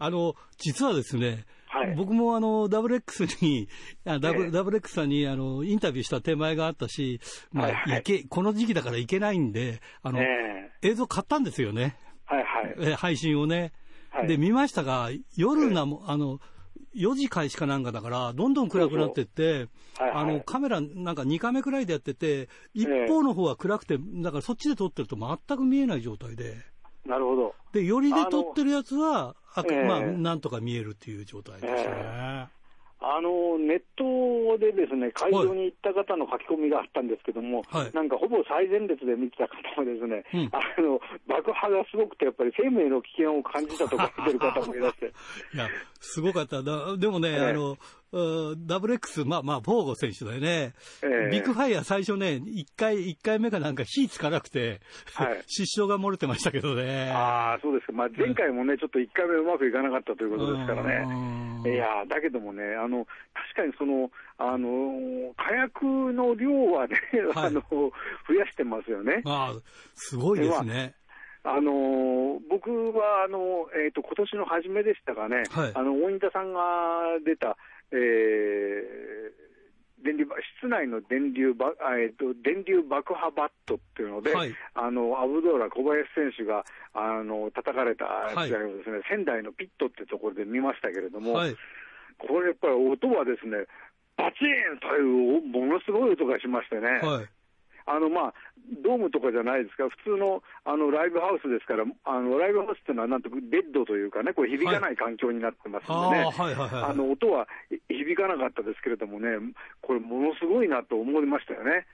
[0.00, 3.68] あの、実はですね、はい、僕もあの、WX に、
[4.06, 7.20] WX さんにあの、インタビューした手前があったし、
[7.52, 11.96] まあ、はいはい、いけ、この時期だから行けないんで、あの、えー、映像買ったんですよね。
[12.24, 12.94] はいはい。
[12.94, 13.72] 配信をね。
[14.10, 16.40] はい、で、見ましたが、夜なも、あの、
[16.94, 26.56] 4時開始かなんかだから、どんどん暗くなってって、あの、カメラなんか2カメくらいでやってて、一方の方は暗くて、だからそっちで撮ってると全く見えない状態で。
[27.04, 27.54] なるほど。
[27.72, 32.48] で、よりで撮ってるやつは、あまあ、なんとか見えるっていう状態ですね。
[33.00, 40.98] あのネットでですね会場に行った方の書き込みがあったんですけども、はい、なんかほぼ最前列で見てた方もですね、うん、あの
[41.30, 45.06] 爆破がすごくて、やっぱり生命の危険を感じたと書いてる方もいらして。
[45.54, 45.68] いや、
[46.00, 46.62] すごかった。
[46.62, 47.78] だでもね、えー、あの、
[48.12, 50.72] ダブル X、まあまあ、ボーゴ選手だよね。
[51.02, 54.80] えー、ビッグファイヤー最初ね、1回、一回目かなんか火つかなくて、
[55.14, 57.10] はい、 失笑が漏れてましたけどね。
[57.10, 57.92] ああ、そうですか。
[57.92, 61.48] まあ前回もね、ちょっと1回目うまくいかなかったということですからね。
[61.64, 67.00] いやだけどもね、あの、確かにその、あの、火薬の量はね、
[67.34, 69.22] はい、 あの、増やしてますよね。
[69.24, 69.60] ああ、
[69.94, 70.94] すごいですね。
[71.44, 76.60] あのー、僕はあの、えーと、今年の初めでしたがね、はい、あの大仁田さんが
[77.24, 77.56] 出た、
[77.92, 80.26] えー、電流
[80.60, 88.04] 室内の電流ば、えーと、電流爆破バットっていうので、はい、あのアブドーラ小林選手があの叩かれた
[88.46, 91.56] 試合をですね、はい、仙台のピットってところで見ましたけれども、はい、
[92.18, 93.66] これやっぱり音はですね、
[94.16, 95.00] バチーンとい
[95.38, 97.00] うものすごい音がしましてね。
[97.90, 98.34] あのまあ、
[98.82, 107.48] ドームとかじゃないですか、普通のあのライブハウスですから、あのライブハウスっていうのは、なんとベッドというかね、これ、響かない環境になってますんでね、あの音は
[107.88, 109.28] 響かなかったですけれどもね、
[109.80, 111.86] これ、ものすごいなと思いましたよね。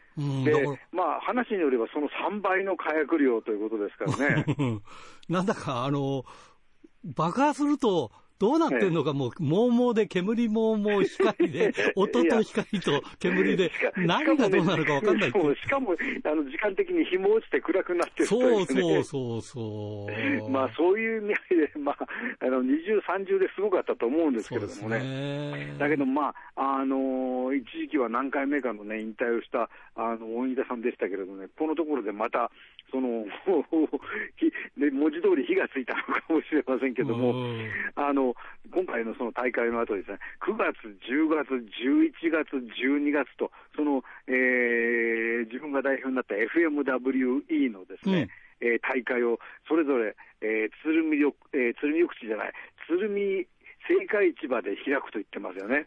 [0.44, 4.44] で、まあ、話によれば、その3倍の火薬量ということですからね。
[5.28, 6.24] なんだか、あの、
[7.04, 15.94] 爆破すると、どうなってんのか、もう、もうもうで、煙もうもう光で、音と光と煙で、何がどうなるか分かんないしかも、
[16.25, 20.07] あの、時間的に日も落ちて暗くなってるという、ね、そうそうそ
[20.47, 20.51] う。
[20.51, 21.35] まあ、そういう意味
[21.75, 21.99] で、まあ、
[22.40, 24.99] あの、二重三重ですごかったと思うんですけれどもね。
[24.99, 25.75] ね。
[25.79, 32.51] だけど、まあ、あの、一時期は何回目かのね、引退をした、あの、大仁田さんでしたけれどもね、このところでまた、
[32.90, 33.25] その、
[34.79, 37.35] で文字通り火がついたのかもしれませんけども、
[37.94, 38.23] あの、
[38.72, 40.76] 今回のその大会の後ですね、9月、
[41.10, 48.28] 10月、11月、12月と、その、えー、自分が代表になった FMWE のですね、
[48.62, 52.52] うん、えー、大会をそれぞれ、えー、鶴見緑、えー、鶴見緑地じゃない、
[52.87, 53.46] 鶴見
[53.87, 55.87] 青果市場で開くと言ってますよね。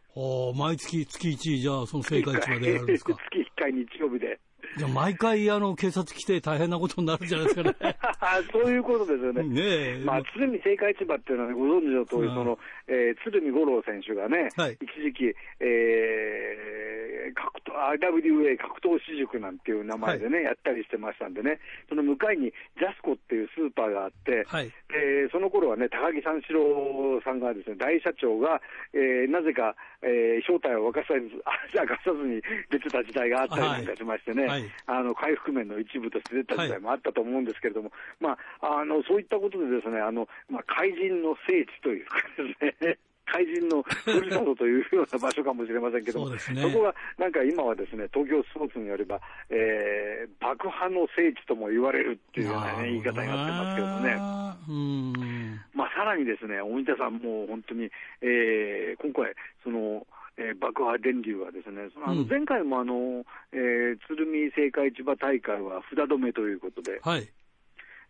[0.55, 3.13] 毎月、月1、じゃあ、その青果市場でやるんですか？
[3.33, 4.39] 月1回日曜日で。
[4.77, 7.75] じゃ毎回、あの、警察来て大変なことになるんじゃないですかね。
[8.51, 9.43] そういうことですよね。
[9.43, 16.96] ねまあ、鶴見青果市場っていうのは、ね、ご存知の通り、その、えー、鶴見五郎選手がね、はい、一時期、えー、
[17.33, 21.59] 格闘、IWA 格闘私塾なんていう名前でね、はい、やったりしてましたんでね、
[21.89, 28.61] その向かいにジャスコっていうスーパーがあって、はい、えー、その頃はね、高木三四郎さんがですね、大社長が、
[28.93, 31.29] えー、なぜか、えー、正体を明かさず、
[31.73, 37.89] 明かさずに出てた時代があったりなんかしましてね、はい、あの回復面の一部として出た時代もあったと思うんですけれども、
[38.21, 42.97] はい、まあ、あのそういったことでですね、あのまあ、怪人の聖地というかですね、
[43.31, 54.47] 怪人のふるさとというような場所かもしれませんけども、そ、ね,、こがなんか今はですね、東京スポーツによれば、えー、爆破の聖地とも言われるっていうような、ね、言い方になってますけどもね。
[54.67, 55.61] うん。
[55.75, 57.89] まあ、さらにですね、大分さんも本当に、
[58.21, 67.21] えー、今回、その、えー、爆破電流はですね、そのあの前回もあの、えー、鶴見青果市場大会は札止めということで、はい、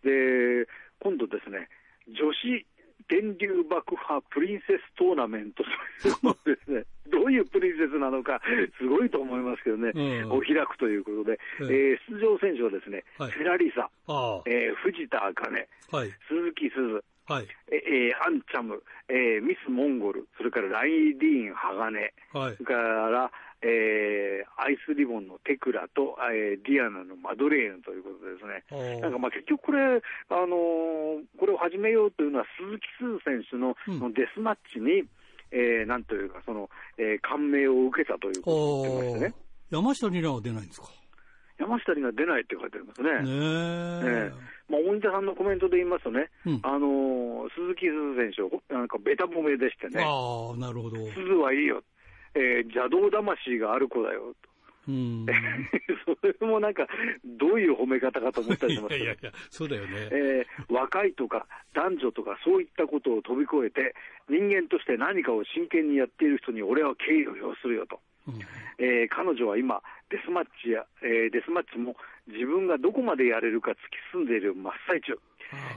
[0.03, 0.67] で
[0.99, 1.69] 今度ですね、
[2.07, 2.65] 女子
[3.09, 8.41] 電流爆破プリンセストーナメントというのですね、 どういうプリンセスなのか、
[8.77, 13.89] すごいと思いますけどね、うん、を開くということで、えー、出場選手はですね、はい、フェラリサ、
[14.45, 29.79] えー、藤田茜、はい、鈴木鈴、はい、えー、アンチャム、えー、ミス・モンゴル、それからライディーン・鋼、はい、それから、えー、アイスリボンのテクラと、えー、ディアナのマドレーヌということでですね、なんかまあ結局これ、
[30.29, 35.03] あのー、これを始めようというのは、鈴木鈴選手の,、のデスマッチに、
[35.51, 39.33] えー、なんというか、その、えー、感銘を受けたということを言ってましてね。
[39.69, 40.87] 山下里奈は出ないんですか？
[41.57, 43.09] 山下里奈出ないって書いてありますね。
[43.09, 44.31] ねえ。
[44.69, 50.97] まあ、大分さんのコメントで言いますとね、うん、あの鈴木鈴選手、なんかべた褒めでしてね、あなるほど。
[51.15, 51.81] 鈴はいいよ、
[52.35, 54.47] えー、邪道魂がある子だよと。
[54.87, 55.25] うん、
[56.05, 56.87] それもなんか、
[57.25, 63.93] どういう褒め方かと思ったりしますいやいやそうだよね、えー、若いとか男女とかそういったことを飛び越えて、
[64.29, 68.39] 人間として何かを真剣にやっている人に俺は敬意を表するよと、うん、
[68.79, 73.79] えー、彼女は今、デスマッチや、えー、デスマッチも自分がどこまでやれるか突き
[74.13, 75.19] 進んでいる真っ最中、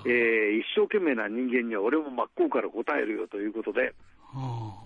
[0.06, 3.92] えー、一生懸命な人間には俺も真っ向から答えるよということで、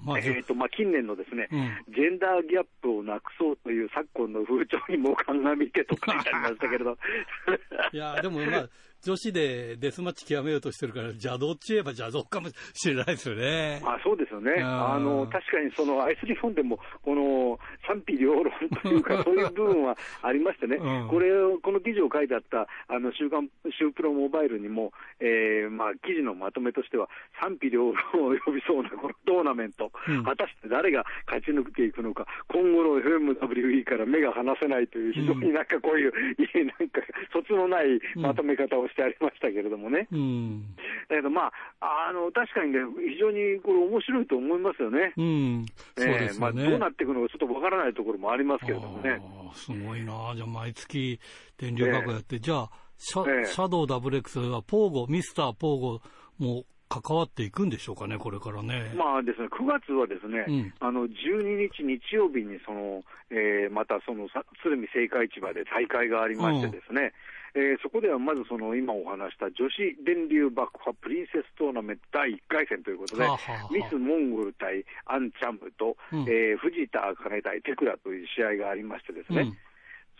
[0.05, 6.97] まあ、えーとまあ、近年のですね、うん、ジェンダーギャップをなくそうという昨今の風潮にも鑑みてと書いてありましたけれど。
[7.93, 8.69] いや、でもまあ、
[9.05, 13.81] 女子でデスマッチ極めようとしてるから、邪道っち言えば邪道かもしれないですよね。
[13.85, 14.63] まあ、そうですよね。
[14.63, 18.45] あの、確かにそのアイスリフォンでも、この賛否両論
[18.83, 27.11] というか、 そういう部分はありましてね、うん、これを、この記事を書いてあった、あの、週刊、週プロモバイルにも、えー、まあ、記事のまとめとしては、
[27.43, 40.09] 賛否両論を呼びそうなこの トーナメント、うん、果たして誰が勝ち抜いていくのか、今後の FMWE から目が離せないという、非常になんかこういう、うん、なんか、そつのないまとめ方をしてありましたけれどもね。
[40.13, 40.77] うん、
[41.09, 41.47] だけどま
[41.81, 42.79] あ、あの、確かにね、
[43.13, 45.13] 非常にこれ面白いと思いますよね。
[45.17, 45.67] うん。
[45.97, 46.41] そうですね。
[46.41, 49.21] まあ、どうなっていくのかちょっとわからないところもありますけれどもね。
[49.55, 51.21] すごいなじゃあ毎月
[51.59, 56.01] 電流学やって、えー、じゃあ、シャ,、えー、シャドウダブル X はポーゴ、ミスターポーゴ
[56.39, 58.93] も関わっていくんでしょうかね、これからね。
[58.95, 64.29] まあですね、9月はですね、うん、あの12日日曜日にその、えー、またその
[64.63, 67.13] 鶴見青果市場で大会がありましてですね、うん、
[67.55, 79.55] えー、そこではまずその今お話した女子電流爆破プリンセストーナメント第1回戦ということで、はあはあ、ミス・モンゴル対アン・チャムと、うん、えー、藤田茜対テクラという試合がありましてですね、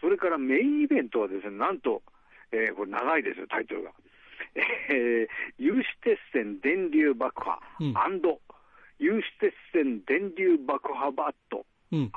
[0.01, 2.03] それからメインイベントはですね、なんと、
[2.53, 3.91] えー、これ長いですよ、タイトルが。
[4.55, 7.95] えー、有刺鉄線電流爆破、うん、
[8.99, 12.13] 有刺鉄線電流爆破バット、うん、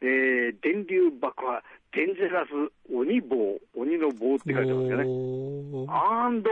[0.00, 1.62] えー、電流爆破
[1.96, 2.52] デンジェラス
[2.92, 5.04] 鬼棒、鬼の棒って書いてますよね。
[5.88, 6.50] アンド、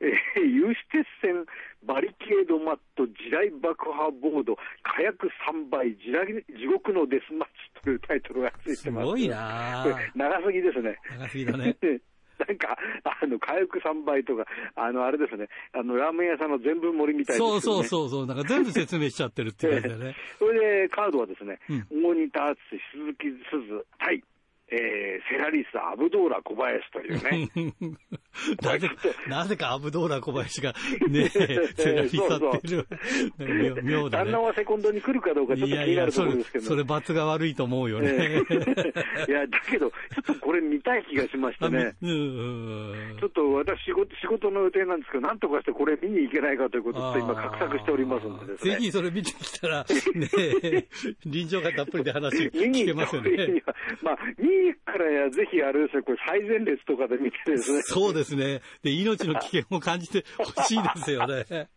[0.00, 1.46] えー、有刺鉄線
[1.82, 6.12] バリケードマット地雷爆破ボード火薬3倍地
[6.52, 9.04] 地獄のデスマッチというタイトルがついてます。
[9.04, 10.98] すごいな 長すぎですね。
[11.18, 11.76] 長すぎだね。
[12.46, 20.16] なんか、あの、火薬3倍とか、あの、あれですね、あの、ラーメン屋さんの全部盛りみたいな、ね、そうそうそうそう、なんか全部説明しちゃってるって感じだね。
[20.38, 22.58] それで、カードはですね、うん、大仁田敦、
[22.92, 24.24] 鈴木鈴、対、
[24.72, 27.74] えー、セラリス・アブドーラ小林というね。
[28.62, 28.88] なぜ
[29.28, 30.72] なぜかアブドーラ小林が
[31.08, 31.28] ね、
[31.74, 34.30] セラリサっていう、妙だね。
[34.30, 38.42] 旦那はセコンドに来るかどうかちょっと気になるところですけど、ね、それ罰が悪いと思うよね。
[39.28, 41.94] いや、だけど、ちょっとこれ見たい気がしましてね。
[42.00, 48.74] ちょっと私仕事、仕事の予定なんですけど、なんとかしてこれ見に行けないかということで今画策しておりますのでですね。
[48.74, 50.86] ぜひそれ見てきたら、ね、
[51.26, 53.62] 臨場感たっぷりで話聞けますよね。
[54.02, 57.82] まあ、見にからや、ぜひあれですね、これ最前列とかで見てですね。
[57.82, 58.60] そうですね。
[58.82, 61.68] で、命の危険を感じて ほしいですよね。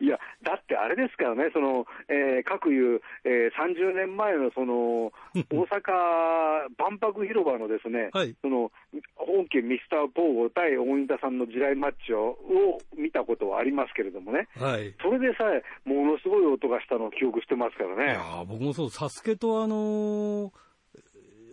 [0.00, 5.12] いや、だってあれですからね、その、えー、各いう、えー、30年前のその、
[5.50, 8.70] 大阪万博広場のですね、はい、その、
[9.16, 18.04] 本家ミスター・ポーゴ対大仁田さんの地雷マッチをを見たことはありますけれどもね、はい、それでさえ、ものすごい音がしたのを記憶してますからね。
[18.04, 20.63] いや僕もそう、サスケとあのー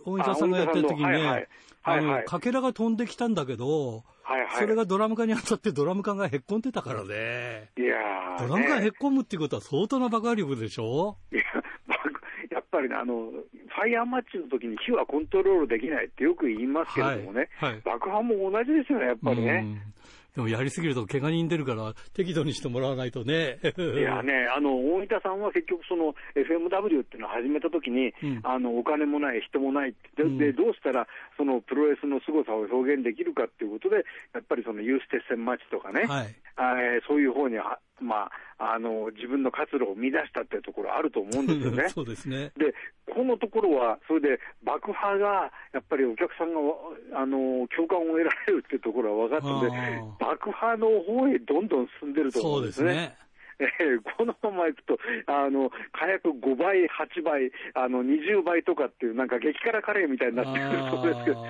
[0.05, 1.47] 大分さんがやってる時にね、
[1.83, 7.69] あの、かけらが飛んできたんだけど、はいはい、それがドラム缶に当たってドラム缶がへっこんでたからね。
[7.77, 7.97] いや
[8.39, 11.17] ドラム缶へっこむっていうことは相当な爆破力でしょ？
[11.31, 11.41] いや、
[12.51, 19.81] やっぱりね、あの、ファイヤーマッチの時に火はコントロールできないってよく言いますけれどもね、はいはい、爆破も同じですよね、やっぱりね。
[20.35, 23.59] でもやりすぎると怪我人出るから、適度にしてもらわないとね。
[23.63, 36.75] いやね、あの、大分さんは結局その FMW っていうのを始めたときに、うん、あの、お金もない、人もないで、で、どうしたらそのプロレスの凄さを表現できるかっていうことで、やっぱりそのユース鉄線マッチとかね、はい、あ
[37.07, 37.57] そういう方に
[38.01, 41.89] まあ、あの自分の活路を乱したっていうところあると思うんですよね。
[41.93, 42.73] そうですねで
[43.13, 46.59] このところは、それで爆破がやっぱりお客さんが
[47.13, 52.89] あの共感を得られるっていうところは分かったので、爆破の方へどんどん進んでると思うんですね。
[52.89, 53.17] そうですね
[53.61, 54.97] えー、このままいくと、
[55.27, 61.45] あの火薬5倍、8倍、あの20倍とかっていう、なんか激辛カレーみたいになってくるそうですけど、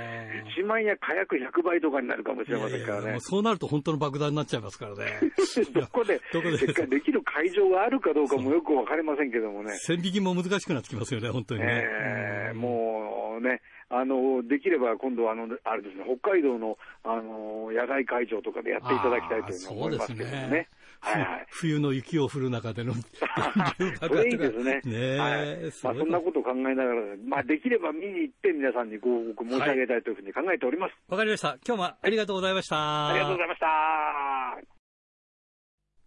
[0.56, 3.02] しまいや火薬100倍とかになるかもしれませんからね。
[3.02, 5.06] いやいやそうなると本当の爆弾になっちゃいますからね。
[5.74, 9.72] どこでどこでできる会場があるかどうかもよく分かりませんけどもね。
[9.78, 11.68] 線引きも難しくなってきますよね、本当にね。
[11.70, 20.70] えー、もうね、あのできれば今度はあの、あれですね、北海道のあの野外会場とかでやっていただきたいというふうに思いますけどね。
[21.04, 22.94] はいはい、冬の雪を降る中での
[24.00, 24.82] それいいですね。
[24.86, 30.92] ねはい、まあ、そんなことを考えながら、まあ、できれば見に行って皆さんにご報告申し上げたいというふうに考えております。
[31.10, 31.58] わ、はい、かりました。
[31.66, 33.10] 今日もありがとうございました。
[33.10, 33.68] ありがとうございました。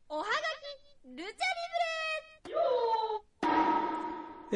[0.09, 1.35] おはがき、ルチャリブレ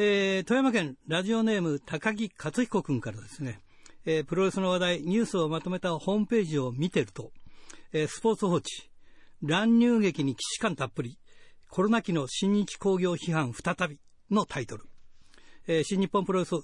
[0.01, 3.59] えー、富山県ラジオネーム高木克彦君からですね、
[4.05, 7.33] えー、プロレスの話題、ニュースをまとめたホームページを見てると、
[7.91, 8.88] えー、スポーツ報知、
[9.41, 11.17] 乱入劇に既視感たっぷり、
[11.69, 13.99] コロナ期の新日工業批判再び
[14.31, 14.85] のタイトル。
[15.67, 16.55] えー、新日本プロレス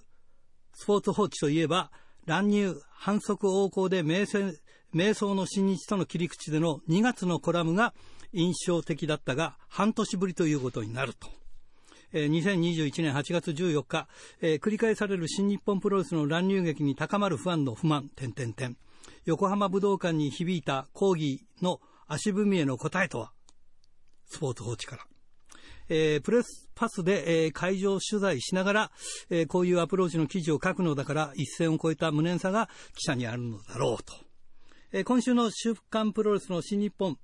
[0.73, 1.91] スポーツ報知といえば、
[2.25, 7.93] 乱入、反則横行で瞑想の新日との切り口での2月のコラムが
[8.33, 11.29] 印象的だったが、半年ぶりということになると。
[12.11, 14.07] えー、2021年8月14日、
[14.41, 18.77] えー、繰り返される新日本プロレスの乱入劇に高まるファンの不満、点々点。
[19.25, 23.31] 横浜武道館に響いた抗議の足踏みへの答えとは？
[24.27, 25.05] スポーツ報知から。
[25.87, 28.91] えー、プレスパスで、えー、会場取材しながら、
[29.29, 34.13] えー、こういうアプローチの記事を書くのだから一線を越えた無念さが記者にあるのだろうと。
[34.91, 37.17] えー、今週の週刊プロレスの新日本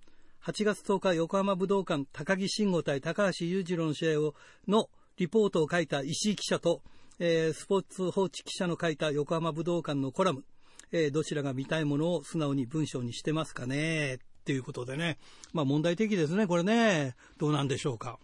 [0.43, 4.35] 8月10日横浜武道館高木慎吾対高橋裕次郎の試合を
[4.67, 6.81] のリポートを書いた石井記者と、
[7.19, 10.43] えー、スポーツ報知記者の書いた横浜武道館のコラム、
[10.91, 15.17] えー、どちらが見たいものを素直に文章にしてますかねっていうことでね、
[15.53, 18.19] まあ問題的ですね、これね、どうなんでしょうか。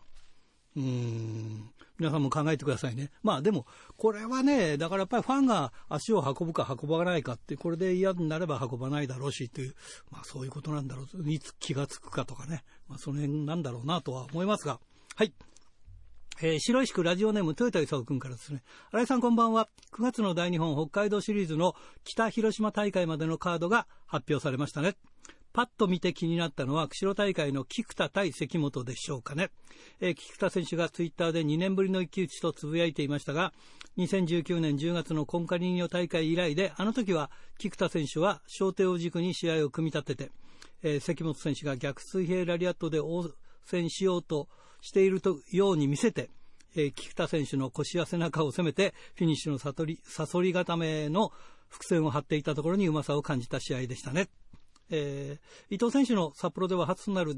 [0.76, 3.12] うん、皆さんも考えてくださいね。
[3.24, 3.66] まあでも、
[3.98, 9.76] これはね、だからやっぱりファンが足を運ぶか運ばないかって、これで嫌になれば運ばないだろうしという、
[10.12, 11.32] まあそういうことなんだろう。
[11.32, 14.80] いつ気がつくかとかね、まあその辺なんだろうなとは思いますが。
[15.16, 15.34] はい。
[16.40, 18.62] えー、白石区ラジオネーム豊田勲君からですね。
[18.92, 19.70] 新井さんこんばんは。
[19.92, 24.96] 9月の大日本北海道シリーズの北広島大会までのカードが発表されましたね。
[25.58, 29.50] パッと見て気になったのは、釧路大会の菊田対関本でしょうかね。
[30.00, 33.54] えー、菊田選手がツイッターで2年ぶりの一騎打ちとつぶやいていましたが、
[33.98, 40.32] 2019年10月のコンカリニオ大会以来で、あの時は菊田選手は小手を軸に試合を組み立てて、
[40.84, 43.28] えー、関本選手が逆水平ラリアットで応
[43.66, 44.50] 戦しようと
[44.82, 46.30] しているとように見せて、
[46.76, 51.32] えー、菊田選手の腰や背中を攻めて、フィニッシュの悟り、サソリ固めの
[51.68, 54.30] 伏線を張っていたところにうまさを感じた試合でしたね。
[54.90, 57.36] えー、伊藤選手の札幌では初となる、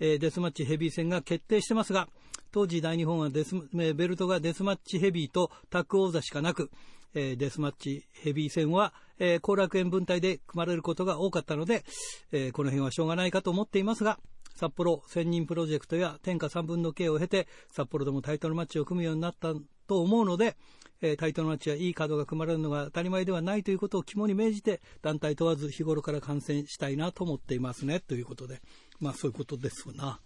[0.00, 2.08] えー、デスマッチヘビー戦が決定してますが、
[2.52, 6.70] 当時大日本はデス、ベルトがデスマッチヘビーとタッグ王座しかなく、
[7.14, 11.84] えー、デスマッチヘビー戦は後、えー、楽園分隊で組まれることが多かったので、
[12.32, 14.18] えー、この辺はしょうがないかと思っていますが、
[14.54, 19.54] 札幌専任プロジェクトや天下3分の計を経て、札幌でもタイトルマッチを組むようになった
[19.86, 20.56] と思うので、
[21.02, 28.60] えー、タイトルマッチはいいカードが組まれるのが当たり前ではないということを肝に銘じて、団体問わず日頃から観戦したいなと思っていますね、ということで。
[29.00, 30.20] まあそういうことですな。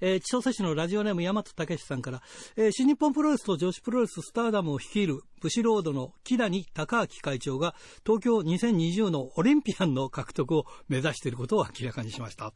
[0.00, 2.22] えー、千歳市のラジオネーム大和武さんから、
[2.56, 7.74] えー、新日本プロレスと女子プロレススターダムを率いる武士ロードの木谷隆明会長が
[8.06, 12.52] 東京2020のオリンピアンの獲得を目指していることを明らかにしました。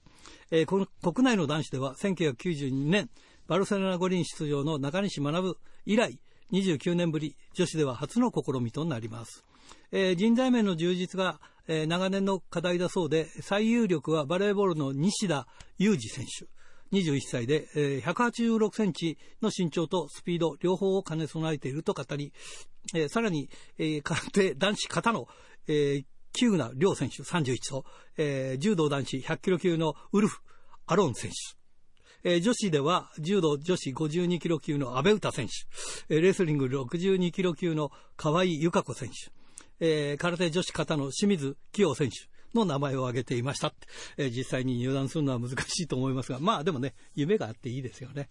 [0.50, 3.10] えー、この国内の男子では1992年
[3.48, 6.20] バルセロナ五輪出場の中西学以来
[6.52, 9.44] 29年ぶり、女子では初の試みとなります。
[9.90, 15.46] えー、人材面の充実が、えー、長年の課題だそうで、最有力はバレーボールの西田
[15.78, 16.46] 裕二選手。
[16.92, 22.32] 21歳で、えー、186センチの身長とスピード両方を兼ね備えていると語り、
[22.94, 23.48] えー、さらに、
[23.78, 25.26] えー、空手男子型の、
[25.66, 27.84] えー、キューナ両選手31と、
[28.18, 30.40] えー、柔道男子100キロ級のウルフ・
[30.86, 31.61] アロン選手。
[32.24, 39.14] えー、女子では柔道女子52キロ級の阿部詩選手、えー、レスリング62キロ級の河合由香子選手、
[39.80, 43.72] えー、空手女子形の清水清選手の名前を挙げていました。
[44.16, 48.28] えー、実際に入団するのは難しいと思いますが、まあでもね、夢があっていいですよね。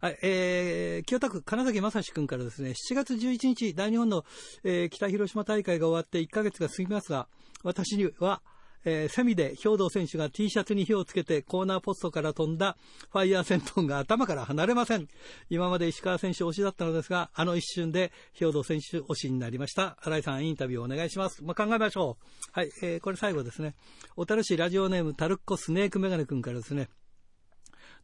[0.00, 4.24] はい、えー、清田区金崎正史君からですね、7月11日、大日本の、
[4.64, 7.28] えー、北広島大会が終わって1ヶ月が過ぎますが、
[7.62, 8.42] 私には、
[8.84, 12.76] えー、セミで兵藤選手が T シャツに火をつけてコーナーポストから飛んだ
[13.10, 15.08] ファイヤー戦闘が頭から離れません。
[15.48, 19.98] 今まで石川選手推しだったのですが、あの一瞬で兵藤選手推しになりました。
[20.02, 21.44] 新井さん、インタビューお願いします。
[21.44, 22.24] まあ、考えましょう。
[22.52, 23.74] はい、えー、これ最後ですね。
[24.16, 26.88] 小樽市ラジオネームタルッコスネークメガネ君からですね。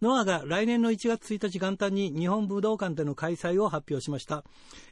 [0.03, 4.44] ノアが来年の1月1日元旦に日本武道館での開催を発表しました。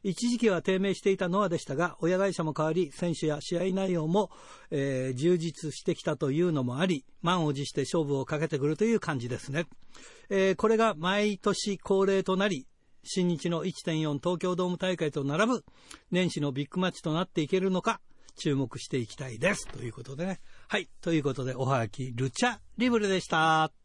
[0.03, 4.31] 一時期は低迷していたノアでしたが、親会社も変わり、選手や試合内容も、
[4.71, 9.67] えー、充実してきたというのもあり、満を持して勝負をかけてくるという感じですね。
[10.31, 12.67] えー、これが毎年恒例となり、
[13.03, 15.65] 新日の1.4東京ドーム大会と並ぶ
[16.11, 18.01] 年始のビッグマッチとなっていけるのか、
[18.37, 19.69] 注目していきたいです。
[19.69, 20.41] ということでね。
[20.69, 20.89] はい。
[21.03, 23.84] ということで、おはがき、ルチャリブルでした。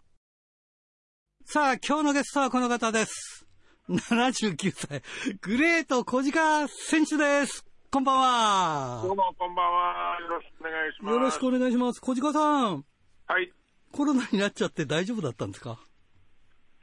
[1.51, 3.47] さあ、今日のゲストはこの方です。
[3.89, 5.01] 79歳、
[5.41, 7.65] グレート小鹿選手です。
[7.89, 9.01] こんばんは。
[9.03, 10.19] どうも、こんばんは。
[10.21, 11.13] よろしくお願いします。
[11.15, 12.01] よろしくお願いします。
[12.01, 12.85] 小鹿さん。
[13.25, 13.51] はい。
[13.91, 15.79] コロナになっちゃって大丈夫だったんですか？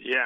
[0.00, 0.18] いや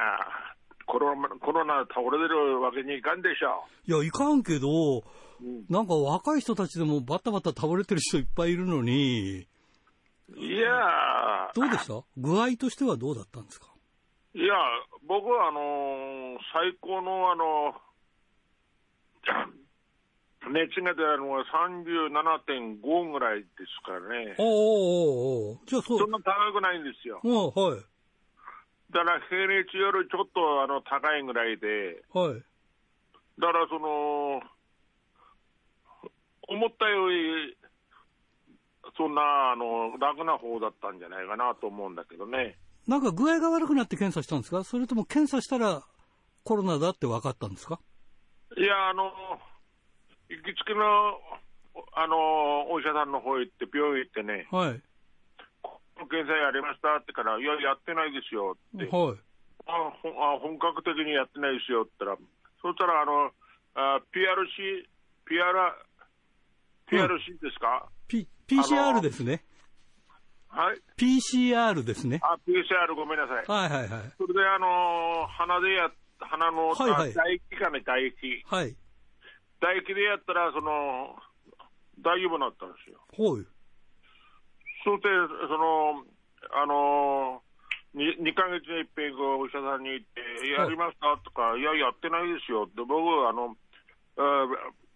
[0.87, 3.91] コロナ、コロナ倒れてるわけにいかんでしょう。
[3.91, 5.03] いや、いかんけど、
[5.39, 9.41] うん、なんか若い人たちでもバタバタ倒れてる人いっぱいいるのに。
[10.35, 12.03] いやどうでした？
[12.17, 13.67] 具合としてはどうだったんですか？
[14.33, 14.55] いや、
[15.07, 17.75] 僕はあのー、最高のあの、
[20.49, 24.35] 熱が出るのは37.5ぐらいですからね。
[24.37, 25.99] おおおじゃあそう。
[25.99, 27.19] そんな高くないんですよ。
[27.23, 27.79] おはい。
[28.91, 32.01] だから平熱よりちょっとあの高いぐらいで。
[32.13, 32.41] はい。
[33.39, 34.41] だからその、
[36.47, 37.57] 思ったより、
[38.97, 42.57] そんなあの楽な方だったんじゃないかなと思うんだけどね。
[42.87, 44.63] なんか具合が悪くなって検査したんですか？
[44.63, 45.83] それとも検査したら
[46.43, 47.79] コロナだって分かったんですか？
[48.57, 49.11] いや、あの、
[50.29, 51.19] 行きつけの、
[51.93, 54.81] あの、お医者さんの方行って、病院行ってね、はい。
[56.09, 58.87] 検査やりましたってから、いや、やってないですよって。
[58.89, 59.17] はい。
[59.67, 62.27] ああ本格的にやってないですよって言ったら、
[62.61, 63.31] そしたら、あの、
[63.75, 64.87] あ PRC、
[65.25, 65.43] PR、
[66.89, 69.45] PRC ですか、うん、P、PCR ですね。
[70.51, 70.81] はい。
[70.99, 72.19] PCR ですね。
[72.21, 73.45] あ、PCR ごめんなさい。
[73.47, 74.11] はいはいはい。
[74.17, 75.89] それであのー、鼻でや、
[76.19, 78.43] 鼻の、はいはい、唾液かね、唾液。
[78.45, 78.75] はい。
[79.59, 81.15] 唾液でやったら、その、
[82.03, 82.99] 大丈夫になったんですよ。
[83.15, 83.45] はい。
[84.83, 85.07] そして、
[85.47, 86.03] その、
[86.51, 92.91] あのー、2, 2ヶ月に一遍お医者さんに行って、やりましたとか、はい、いや、やってないですよって、僕、
[93.27, 93.55] あの、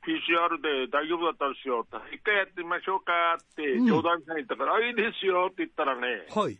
[0.06, 1.82] PCR で大丈夫だったんですよ、
[2.14, 5.50] 一回やってみましょうかって冗談さん言ったから、うん、あ、いいですよ。
[5.50, 6.54] って言ったらね、はい、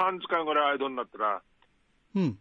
[0.00, 1.42] 3時間ぐらい間になったら、
[2.16, 2.38] うん、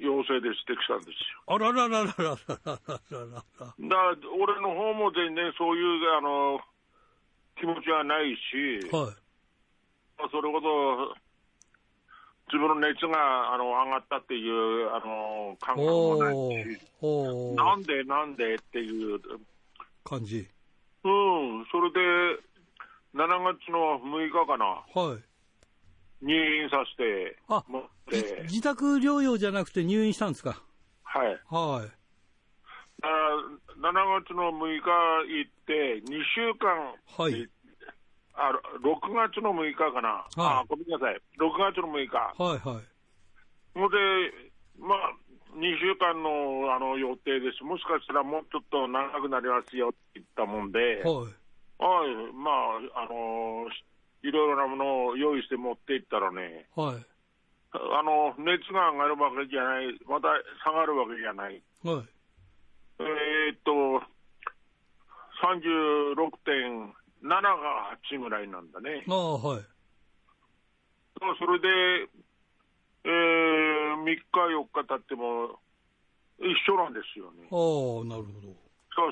[0.00, 1.44] 陽性で指摘したんですよ。
[1.46, 3.36] あららららららららら。
[3.36, 6.60] だから俺の方も全然そういうあの
[7.60, 11.14] 気持ちはないし、はい、それほど
[12.48, 16.34] 自分の熱があの上がったっていうあの感覚もない
[16.74, 19.20] し、なんでなんでっていう
[20.04, 20.48] 感じ。
[21.04, 21.98] うん、それで、
[23.14, 24.64] 7月の6日かな。
[24.66, 25.22] はい。
[26.24, 27.64] 入院させて、あ、
[28.44, 30.62] 自宅療養じゃなくて入院したんですか？
[31.02, 31.26] はい。
[31.26, 31.90] はい。
[33.02, 33.06] あ
[33.76, 33.92] 7
[34.24, 34.90] 月の6日
[35.28, 37.48] 行って、2週間、はい。
[38.32, 38.50] あ、
[38.82, 40.08] 6月の6日かな。
[40.08, 41.20] はい、あ、ごめんなさい。
[41.38, 42.16] 6月の6日。
[42.42, 42.84] はいはい。
[43.74, 43.96] ほんで、
[44.78, 45.12] まあ、
[45.54, 51.34] 2週間のあの予定です、もしかしたらもうちょっと長くなりますよって言ったもんで、はい、
[51.78, 52.50] はい、ま
[52.94, 53.66] あ、あの
[54.22, 57.06] いろいろなものを用意して持っていったらね、はい、
[57.74, 60.28] あの熱が上がるわけじゃない、また
[60.64, 61.62] 下がるわけじゃない。
[61.84, 62.04] はい、
[62.98, 64.02] えー、っと、
[65.42, 69.04] 36.7が8ぐらいなんだね。
[69.08, 69.62] ああ、はい。
[71.38, 72.08] それで、
[73.04, 75.58] えー、3日、4日経っても
[76.38, 77.44] 一緒なんですよね。
[77.50, 77.54] あ
[78.00, 78.54] あ、なるほど。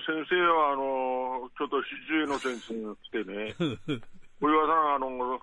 [0.06, 3.54] 先生は、あの、ちょっと四十の先生が来てね、
[4.40, 5.40] 堀場さん、あの、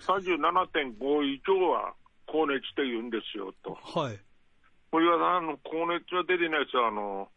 [0.00, 1.94] 37.5以上は
[2.26, 3.74] 高熱って言うんですよ、と。
[3.74, 4.20] はい。
[4.90, 7.28] 堀場さん、高熱が出てない人は、あの、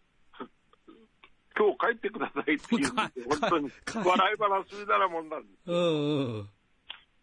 [1.57, 3.25] 今日帰ってくださいって言うんですよ。
[3.39, 3.71] 本当に。
[4.05, 5.71] 笑い話みたいなもんなんです。
[5.71, 6.49] うんうん。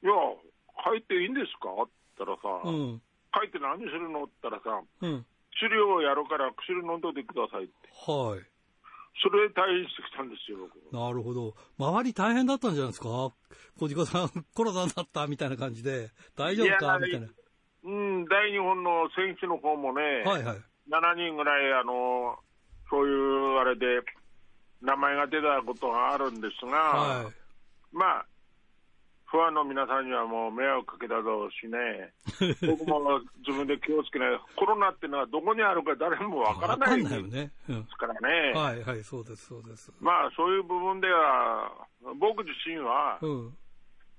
[0.03, 0.13] いや、
[0.91, 1.69] 帰っていいんですか？
[1.83, 3.03] っったらさ、うん。
[3.33, 5.27] 帰って何するのって言ったらさ、うん。
[5.57, 7.73] 薬をやるから薬飲んどいてくださいって。
[7.93, 8.41] はい。
[9.23, 10.93] それで退院してきたんですよ、僕。
[10.93, 11.55] なるほど。
[11.79, 13.09] 周り大変だったんじゃないですか？
[13.79, 16.99] 小島さん、 コロナになったみたいな感じで、大丈夫か？
[16.99, 17.29] みたいな。
[17.85, 20.57] うん、大日本の選手の方もね、はいはい。
[20.89, 22.39] 7人ぐらい、あの、
[22.89, 23.87] そういうあれで、
[24.81, 27.35] 名前が出たことがあるんですが、はい。
[27.93, 28.27] まあ、
[29.33, 32.13] ファンの皆さんにはもう迷惑かけただろうしね、
[32.69, 37.09] 僕も自分で気をつけない、コロナっていうのはどこにあるか誰もわからないで。
[37.09, 39.91] すからね、はいはい、そうです、そうです。
[40.01, 41.73] まあそういう部分では、
[42.21, 43.57] 僕自身はうん。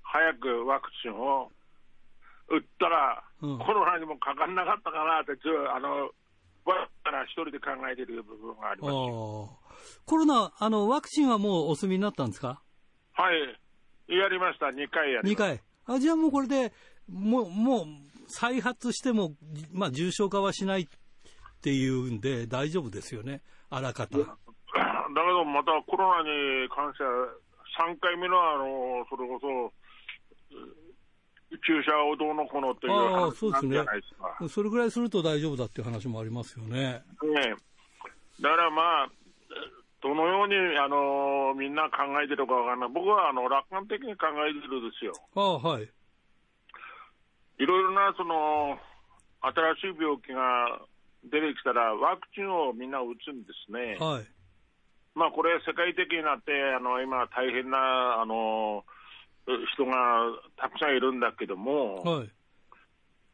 [0.02, 1.50] 早くワクチンを
[2.48, 6.10] 打ったら、うんコロナにもかかんなかったかなって、ずあの、
[6.64, 9.58] わから一人で考えている部分がありますよ。。
[10.06, 12.60] コロナ、あの、ワクチンはもうお済みになったんですか？
[13.12, 13.60] はい。
[14.08, 14.66] やりました。
[14.66, 15.62] 2回やり ?2 ました。
[15.86, 15.96] 回。
[15.96, 16.72] あ、じゃあもうこれで、
[17.08, 17.86] もう、もう、
[18.28, 19.32] 再発しても、
[19.72, 20.86] まあ、重症化はしないっ
[21.60, 23.42] ていうんで、大丈夫ですよね。
[23.70, 24.18] あらかた。
[24.18, 24.28] だけ
[24.74, 27.10] ど、またコロナに関しては、
[27.78, 29.72] 3回目の、あの、それこそ、
[31.66, 34.48] 注射をどうのこうのっていう話なんじゃないですか。。
[34.48, 37.02] それぐらいすると大丈夫だっていう話もありますよね。
[37.22, 37.54] ね
[38.40, 39.08] だからまあ、
[40.04, 42.88] どのように、あの、みんな考えてるかわからない。
[42.92, 45.16] 僕は、あの、楽観的に考えてるんですよ。
[45.34, 45.88] ああ、はい。
[47.56, 48.76] いろいろな、その、
[49.40, 50.84] 新しい病気が
[51.24, 53.96] 出てきたら、ワクチンをみんな打つんですね。
[53.98, 54.26] はい。
[55.14, 58.84] まあ、これ、世界的になって、あの、今、大変な、あの、
[59.72, 62.30] 人がたくさんいるんだけども、はい。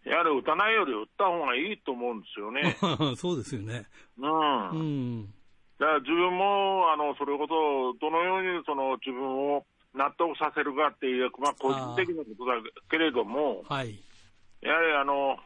[0.09, 2.77] やはり打たないより打った方がいいと思うんですよね。
[3.18, 3.87] そうですよね。
[4.18, 4.71] うん。
[4.71, 4.75] う
[5.25, 5.35] ん。
[5.81, 9.64] だから自分も、あの、それこそ、どのようにその自分を
[9.97, 12.61] 納得させるかっていう、まあ、個人的なことだ
[12.91, 13.99] けれども、はい。
[14.61, 15.41] やはりあの、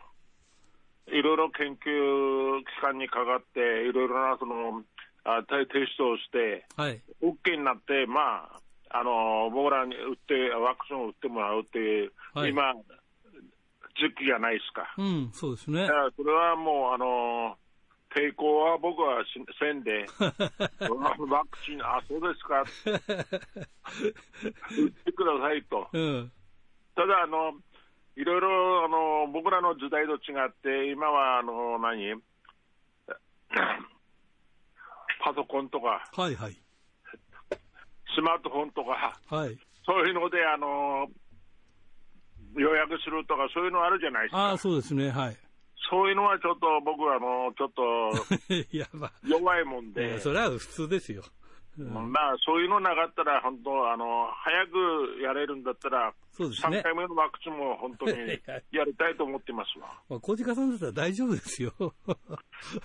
[1.07, 4.83] いろいろ研究機関にかかって、いろいろなその、
[5.23, 7.01] あ提提出をして、はい。
[7.23, 8.51] OK になって、ま
[8.91, 12.75] あ、あの、僕らに打って、ワクチンを打ってもらうっていう、はい今、
[13.95, 14.93] 時期じゃないですか。
[14.99, 15.93] うん、そうですねだか。
[15.95, 17.57] らそれはもう、あの、
[18.15, 22.63] 抵抗は僕はしせんで、 ワクチン、あ、そうですか、
[24.71, 25.89] 打ってくださいと。
[25.93, 26.33] うん。
[26.95, 27.55] ただ、あの、
[28.17, 32.15] いろいろ、あの、僕らの時代と違って、今は、あの、何？
[35.21, 36.57] パソコンとか、はいはい。
[38.15, 39.59] スマートフォンとか、はい。
[39.85, 41.09] そういうので、あの、
[42.57, 44.39] 予約するとか、そういうのあるじゃないですか。
[44.39, 45.11] ああ、そうですね。
[45.11, 45.37] はい。
[45.91, 47.83] そういうのはちょっと僕は、あの、ちょっと
[48.77, 49.13] やば。
[49.27, 51.23] 弱いもんいでや、それは普通ですよ。
[51.77, 58.13] まあ、そういうのなかったら、本当、あの、早くやれるんだったら、そうですね3回目のワクチンも本当に
[58.71, 59.89] やりたいと思ってますわ。
[60.09, 61.73] まあ、小鹿さんだったら大丈夫ですよ。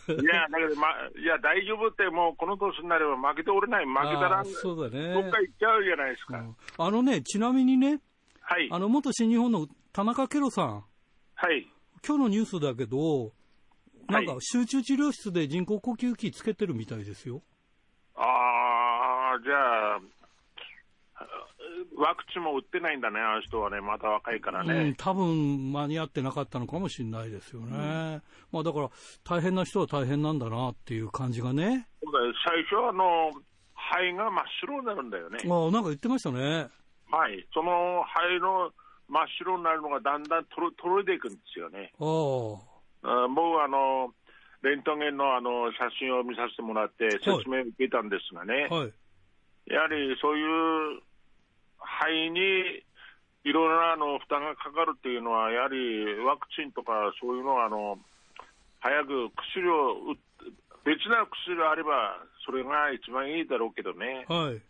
[0.09, 5.13] いや、だけど、ま、いや、大丈夫って、もうこの年になれば負けておれない、負けたら、そうだね。
[5.13, 6.39] どっか行っちゃうじゃないですか。
[6.39, 8.01] うんあのね、ちなみにね、
[8.41, 8.67] はい。
[8.71, 10.83] あの、元新日本の田中ケロさん、
[11.35, 11.67] はい。
[12.05, 13.31] 今日のニュースだけど、
[14.07, 17.41] なんかはい集中治療室で人工呼吸器つけてるみたいですよ。
[18.15, 19.99] ああ、じゃあ、
[21.97, 24.95] ワクチンも打ってないんだね、あの人はね、まだ若いからうん、ね。
[24.97, 28.21] 多分間に合ってなかったのかもしれないですよね。
[28.51, 28.89] まあだから、
[29.23, 31.87] 大変な人は大変なんだなっていう感じがね。
[32.03, 33.31] そうだよ最初はあの、
[33.75, 35.39] 肺が真っ白になるんだよね。
[35.43, 36.67] ああ、なんか言ってましたね。
[37.11, 37.45] はい。
[37.53, 38.71] その肺の
[39.09, 41.91] 真っ白になるのがだんだんとろといていくんですよね。
[41.99, 42.05] あ
[43.03, 43.25] あ。
[43.25, 44.13] あ僕はあの、
[44.61, 48.93] レントゲンのあの写真を見させてもらって説明を受けたんですがね、はい。
[49.71, 50.43] やはりそうい
[50.97, 51.01] う
[51.79, 52.83] 肺に
[53.45, 56.91] いろいろなあの負担がかかるっていうのは、やはりワクチンとか
[57.21, 57.97] そういうのはあの
[58.79, 60.15] 早く薬を
[60.83, 64.61] 別な薬があれば、それが一番いいだろうけどね、はい。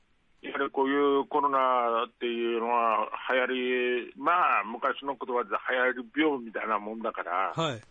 [0.42, 7.82] やはりこういうコロナっていうのは流行り、まあ、昔の言葉で流行り病みたいなもんだから、はい。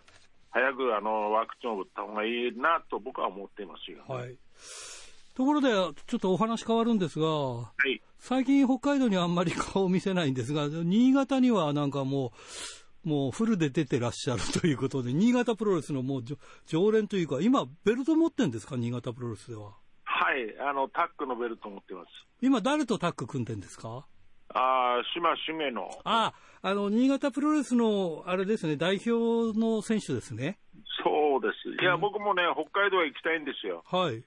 [0.50, 4.02] 早くあのワクチンを打った方がいいなと僕は思っていますよ。
[4.08, 4.34] はい。
[5.34, 5.68] ところで、
[6.06, 12.32] ちょっとお話変わるんですが、はい最近北海道にあんまり顔を見せないんですが、新潟にはなんかも
[13.04, 16.36] う、もうフルで出てらっしゃるということで、新潟プロレスのもう常
[16.66, 19.74] 常連というか、今、ベルト持ってんですか、新潟プロレスでは。
[20.20, 22.08] はい、あのタックのベルト持ってます。
[22.42, 24.04] 今、誰とタッグ組んでんですか？
[24.48, 25.88] ああ、島重の。
[26.02, 30.58] ああ、あの、新潟プロレスの、あれですね、代表の選手ですね。
[31.04, 31.82] そうです。
[31.82, 33.84] いや、僕もね、北海道へ行きたいんですよ。
[33.86, 34.24] はい。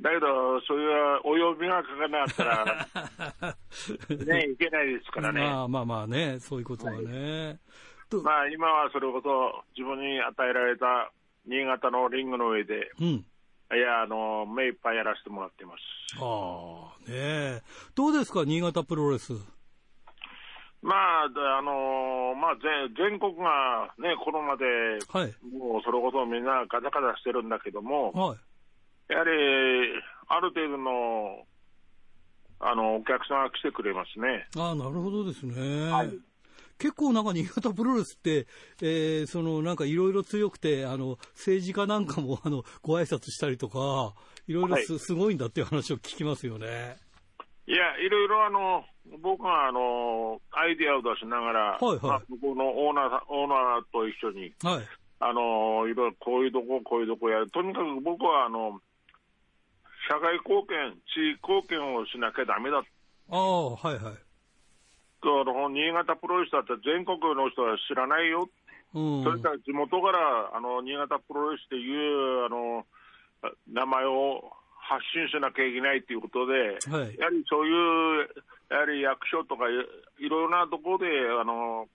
[0.00, 2.34] だけど、そういうお呼びがかからなかっ
[3.38, 3.56] たら、
[4.26, 5.40] ね、いけないですからね。
[5.42, 7.58] まあまあまあね、そういうことはね。
[8.10, 11.12] はい、まあ今はそれこそ自分に与えられた
[11.46, 13.24] 新潟のリングの上で、うん、
[13.72, 15.80] いや、あの、目いっぱいやらせてもらってます。
[16.20, 17.62] ああ、ね
[17.94, 19.32] どうですか、新潟プロレス？
[20.82, 21.28] まあ、あ
[21.62, 24.64] のー、まあ全、全国がね、コロナで、
[25.08, 29.30] はい、もうそれこそみんなガタガタしてるんだけども、はい、やはり、
[30.28, 31.46] ある程度の、
[32.60, 34.46] あの、お客さんが来てくれますね。
[34.56, 35.90] ああ、なるほどですね。
[35.90, 36.10] はい
[36.78, 38.46] 結構なんか新潟プロレスって、
[38.82, 44.14] えー、そのなんかいろいろ強くて、あの、政治家なんかも あの、ご挨拶したりとか、
[44.46, 46.96] いろいろすはい、すごいんだっていう話を聞きますよね。
[47.66, 48.84] いや、いろいろあの、
[49.20, 54.88] 僕があの、アイディアを出しながら、はいはい、まあ、向こうのオーナー、オーナーと一緒に、はい、
[55.20, 57.50] あの、いろいろこういうとこ、こういうとこやる。
[57.50, 58.80] とにかく僕はあの、
[60.08, 62.84] 社会貢献、地域貢献をしなきゃだめだ。
[63.30, 64.23] ああ、はいはい。
[65.28, 68.48] あの新潟プロレスだって全国の人は知らないよ。
[68.94, 72.86] うん、それから地元からあの新潟プロレスっていうあの
[73.72, 78.28] 名前を発信しなきゃいけないということで、はい、やはりそういう
[78.70, 79.84] やはり役所とかいろ
[80.18, 81.06] いろなところで
[81.40, 81.88] あの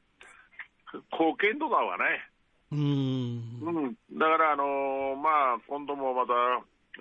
[1.12, 2.04] 貢献度だわね。
[2.72, 6.34] うん、うん、だからあの、まあ、今度もまた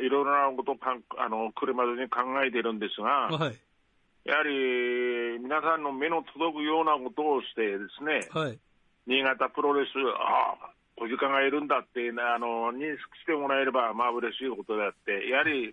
[0.02, 3.56] いろいろなことをかんあの来るまでに考えてるんですが、はい、
[4.28, 8.58] やはり皆さんの目の届くようなことをしてですね、はい、
[9.08, 9.88] 新潟プロレス、
[10.20, 15.72] ああ、小鹿がいるんだって、あの認識してもらえれば、まあ嬉しいことであって、やはり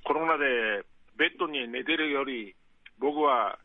[0.00, 0.80] コロナで
[1.20, 2.56] ベッドに寝てるより、
[2.98, 3.58] 僕は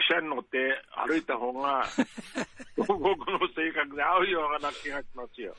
[0.00, 0.56] 汽車に乗って
[0.96, 1.84] 歩いた方が、
[2.80, 5.54] 僕の性格で合うような気がしますよ。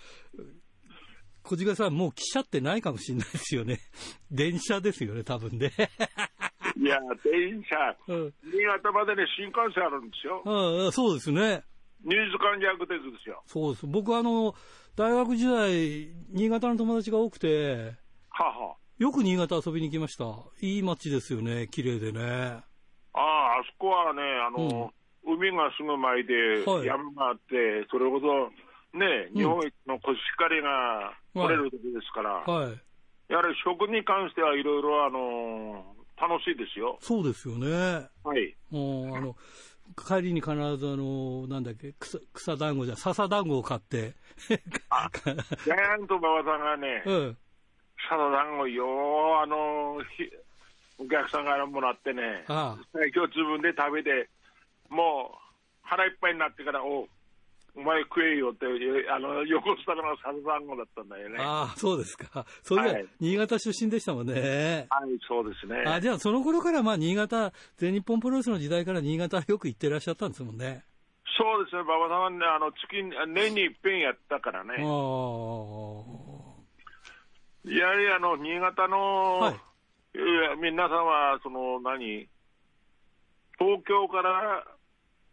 [1.44, 3.78] 小鹿さん、もう汽車ってないかもしれないですよね。
[4.32, 5.72] 電車ですよね、多分ね。
[6.80, 10.42] いや、電車、うん、新潟までね、新幹線あるんですよ。
[10.46, 11.64] うん、そうですね。
[12.06, 13.42] 2時間弱鉄ですよ。
[13.46, 13.88] そうです。
[13.88, 14.54] 僕、あの、
[14.96, 17.94] 大学時代、新潟の友達が多くて、
[18.30, 20.26] ははよく新潟遊びに行きました。
[20.62, 22.22] いい街ですよね、綺麗でね。
[23.14, 24.92] ああ、あそこはね、あの、
[25.26, 32.82] うん、海がすぐ前で、山があって、それこそ、ね、日本一のコシヒカリが取れるとこですから、はい、
[33.30, 36.98] やはり食に関してはいろいろ、あの楽しいですよ。
[37.02, 38.08] そうですよね。
[38.24, 38.56] はい。
[38.72, 39.36] もう、あの、
[39.96, 44.16] 帰りに必ずあの、なんだっけ、草草団子じゃ、笹団子を買って。
[44.90, 47.38] あ、ジャイアント馬場さんがね、 うん、
[48.10, 49.98] 笹団子よあの、
[50.98, 54.30] お客さんからもらってね、ああ今日自分で食べて、
[54.90, 55.38] もう
[55.84, 57.08] 腹いっぱいになってから、お
[57.78, 58.66] お前食えよって、
[59.12, 61.38] あの、横下のサルサンゴだったんだよね。
[61.40, 62.44] ああ、そうですか。
[62.64, 64.88] そういはい、新潟出身でしたもんね。
[64.90, 65.84] はい、そうですね。
[65.86, 70.86] あじゃあ、その頃から、まあ、新潟、全日本プロレスの時代から新潟よく行ってらっしゃったんですもんね。
[71.38, 72.88] そうですね、馬場さんはね、あの、月、
[73.28, 74.74] 年に一遍やったからね。
[74.80, 74.82] ああ。
[77.70, 79.56] やはり、あの、新潟の、はい、
[80.60, 82.28] 皆さんは、その、何、
[83.60, 84.66] 東京から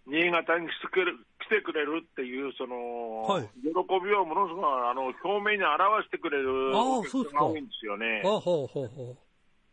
[0.07, 3.71] 新潟に来てくれる来てくれるっていう、その、はい、喜
[4.03, 8.23] びをものすごいあの表面に表してくれる人が多いんですよね。
[8.25, 9.17] あほうほうほう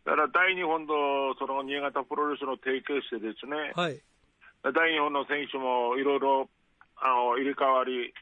[0.05, 0.93] だから大日本と
[1.37, 4.01] その新潟プロレスの提携してですね、はい、
[4.63, 6.49] 大日本の選手もいろいろ
[6.97, 8.13] あの入れ替わり、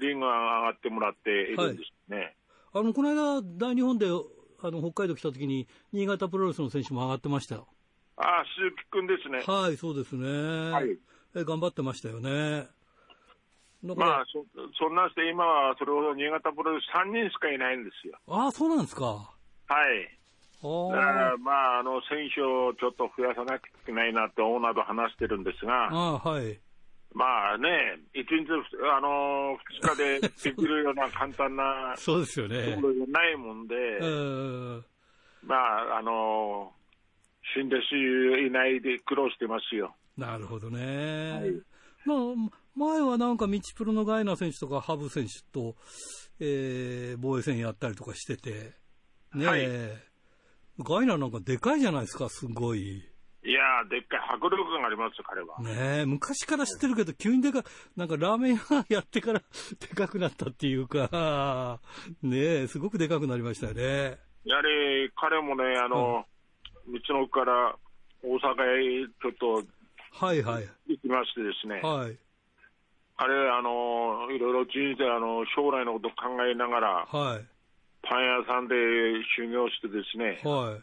[0.00, 2.16] リングが上がってもらっているんですね。
[2.16, 2.34] はい、
[2.74, 7.66] あのこの間、大日本であの北海道来たときに、新潟プロレスの選手も上がってましたよ。
[8.16, 9.42] ああ、鈴木君ですね。
[9.46, 10.70] はい、そうですね。
[10.70, 10.98] はい、
[11.36, 12.68] え頑張ってましたよね。
[13.82, 14.44] まあそ、
[14.78, 18.18] そんなして、今はそれほど新潟プロレス3人しかいないんですよ。
[18.26, 19.04] ああ、そうなんですか。
[19.04, 19.30] は
[19.94, 20.18] い。
[20.60, 26.58] だから、まあ、あの、選手をちょっと増やさなきゃいけないなってオーナーと話してるんですが、あはい。
[27.14, 28.50] まあね、1日、
[28.92, 32.74] あの、2日でできるような簡単な、 そうですよね。
[32.74, 33.74] ところじゃないもんで、
[35.44, 36.72] まあ、あの、
[37.54, 39.94] 新弟子いないで苦労してますよ。
[40.16, 41.30] なるほどね。
[41.30, 41.52] はい、
[42.04, 45.76] まあ前はなんか、道プロのガイナー選手とか、ハブ選手と、
[46.40, 48.74] えー、防衛戦やったりとかしてて、
[49.34, 49.62] ねえ、はい、
[50.78, 53.04] ガイナーなんかでかいじゃないですか、すごい。
[53.44, 55.58] いやー、でっかい迫力がありますよ、彼は。
[55.60, 57.64] ねえ、昔から知ってるけど、急にでか、
[57.96, 59.42] なんかラーメン屋やってから
[59.80, 61.80] でかくなったっていうか、
[62.22, 64.18] ねえ、すごくでかくなりましたよね。
[64.44, 66.26] やはり、彼もね、あの、
[66.86, 67.76] うん、道の奥から
[68.22, 69.62] 大阪へちょっと、
[70.12, 70.68] はいはい。
[70.86, 71.80] 行きましてですね。
[71.80, 72.18] はい。
[73.18, 77.44] あれ、あの、いろいろ人生、あの、将来のことを考えながら、はい。
[78.02, 78.74] パン屋さんで
[79.36, 80.80] 修行してですね、はい。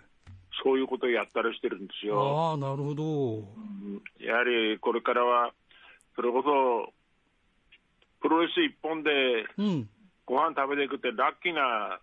[0.62, 2.52] そういうことをやったりしてるんですよ。
[2.52, 3.48] ああ、なるほど。
[4.20, 5.54] やはりこれからは、
[6.16, 6.94] それこそ、
[8.22, 9.12] プロレス一本で
[9.58, 9.90] うん。
[10.26, 12.00] ご飯食べていくってラッキーなあ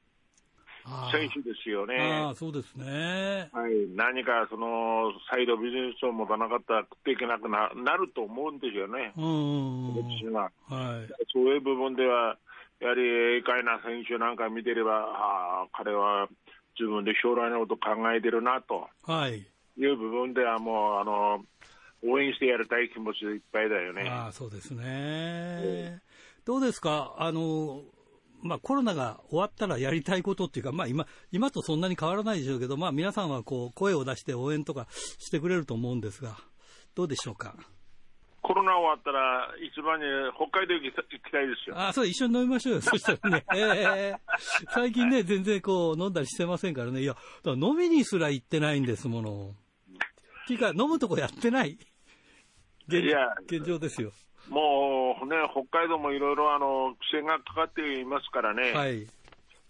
[1.13, 1.97] 選手ですよね。
[2.27, 3.51] ああ、そうですね。
[3.53, 10.05] はい、何かそのサイドビジネスを持たなかったら食っていけなくななると思うんですよね、うんうんうん。
[10.19, 10.51] 私は。
[10.69, 11.13] はい。
[11.33, 12.39] そういう部分では、
[12.81, 13.03] やはり
[13.39, 16.29] 英会な選手なんか見てれば、ああ、彼は
[16.79, 19.47] 自分で将来のこと考えてるなとはい。
[19.77, 21.45] いう部分では、もうあの
[22.05, 24.09] 応援してやりたい気持ちでいっぱいだよね。
[24.09, 26.01] ああ、そうですね。
[26.45, 27.15] どうですか？
[27.19, 27.83] あの、
[28.43, 36.37] まあコロナが終わったらやりたいことっていうか、まあ今、今とそんなに変わらないでしょうけど、まあ皆さんはこう声を出して応援とかしてくれると思うんですが、
[36.95, 37.55] どうでしょうか？
[38.45, 41.79] コロナ終わったら、一番に北海道行きた行きたいですよ。
[41.79, 42.81] ああ、そう、一緒に飲みましょうよ。
[42.83, 43.45] そしたらね。
[43.55, 44.15] ええ
[44.71, 47.03] 最近ね、全然こう、飲んだりしてませんからね。
[47.03, 47.17] いや、
[47.47, 49.55] 飲みにすら行ってないんですもの。
[50.43, 51.79] っていうか、飲むとこやってない。
[52.89, 53.05] 現
[53.47, 54.11] 現状ですよ。
[54.49, 58.73] もうね、北海道もいろいろあの規制がかかっていますからね。
[58.73, 59.07] はい。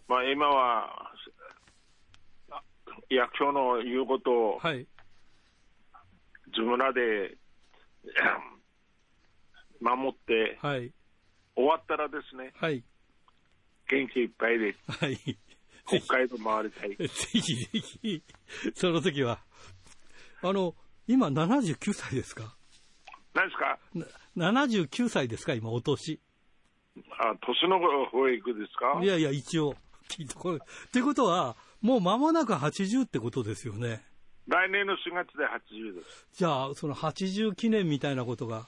[0.08, 1.12] まあ、今は
[2.50, 2.62] あ
[3.08, 4.86] 役所の言うことをはい。
[6.48, 7.36] 自分らで
[9.80, 10.90] 守って、はい。
[11.54, 12.82] 終わったらですね、はい。
[13.88, 15.18] 元気いっぱいではい。
[15.86, 16.96] 北海道回りたい。
[16.96, 17.68] ぜひぜ
[18.02, 18.22] ひ、
[18.74, 19.40] その時は。
[20.42, 20.74] あの、
[21.06, 22.54] 今79歳ですか？
[23.34, 23.78] 何ですか？
[23.94, 24.06] な
[24.36, 26.20] ?79 歳ですか今、お年。
[27.18, 29.00] あ年の方へ行くですか？
[29.02, 29.70] いやいや、一応。
[29.70, 29.74] っ
[30.92, 34.04] ていうことは、もう間もなく80ってことですよね。
[34.48, 36.26] 来年の4月で80です。
[36.34, 38.66] じゃあ、その80記念みたいなことが、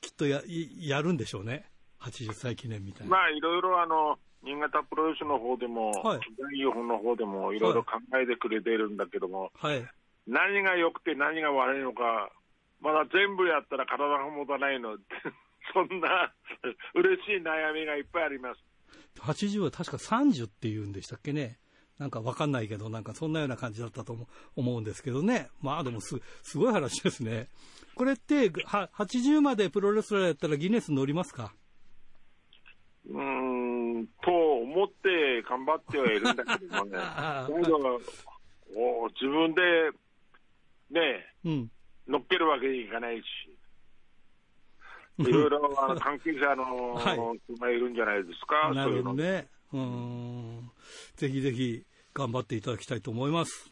[0.00, 1.70] きっとや、いやるんでしょうね。
[2.00, 3.10] 80歳記念みたいな。
[3.16, 9.86] まあ、いろいろあの、新潟プロレスの方でも、はい全日本の方でもいろいろ考えてくれているんだけども、はい。
[10.26, 12.30] 何が良くて何が悪いのか、
[12.80, 14.96] まだ全部やったら体が持たないの。
[15.72, 16.32] そんな
[16.94, 18.60] 嬉しい悩みがいっぱいあります。
[19.20, 21.58] 80は確か30って言うんでしたっけね。
[21.98, 24.26] なんかわかんないけど、なんかそんなような感じだったと思う
[24.56, 25.50] 思うんですけどね。
[25.60, 27.48] まあでもす、すごい話ですね。
[27.94, 31.52] これって、は80までプロレスラーやったらギネス乗りますか？
[33.06, 36.98] うーん、と思って頑張ってはいるんだけどもね。
[36.98, 38.00] あだけど
[38.74, 39.90] お自分で、
[40.90, 41.70] ね、うん。
[42.10, 43.24] 乗っけるわけにいかないし。
[45.18, 47.14] いろいろあの関係者の は
[47.46, 49.10] 人がいるんじゃないですか、なそういうの。
[49.10, 49.48] るほどね。
[49.72, 50.70] うーん。
[51.16, 51.84] ぜひぜひ
[52.14, 53.70] 頑張っていただきたいと思います。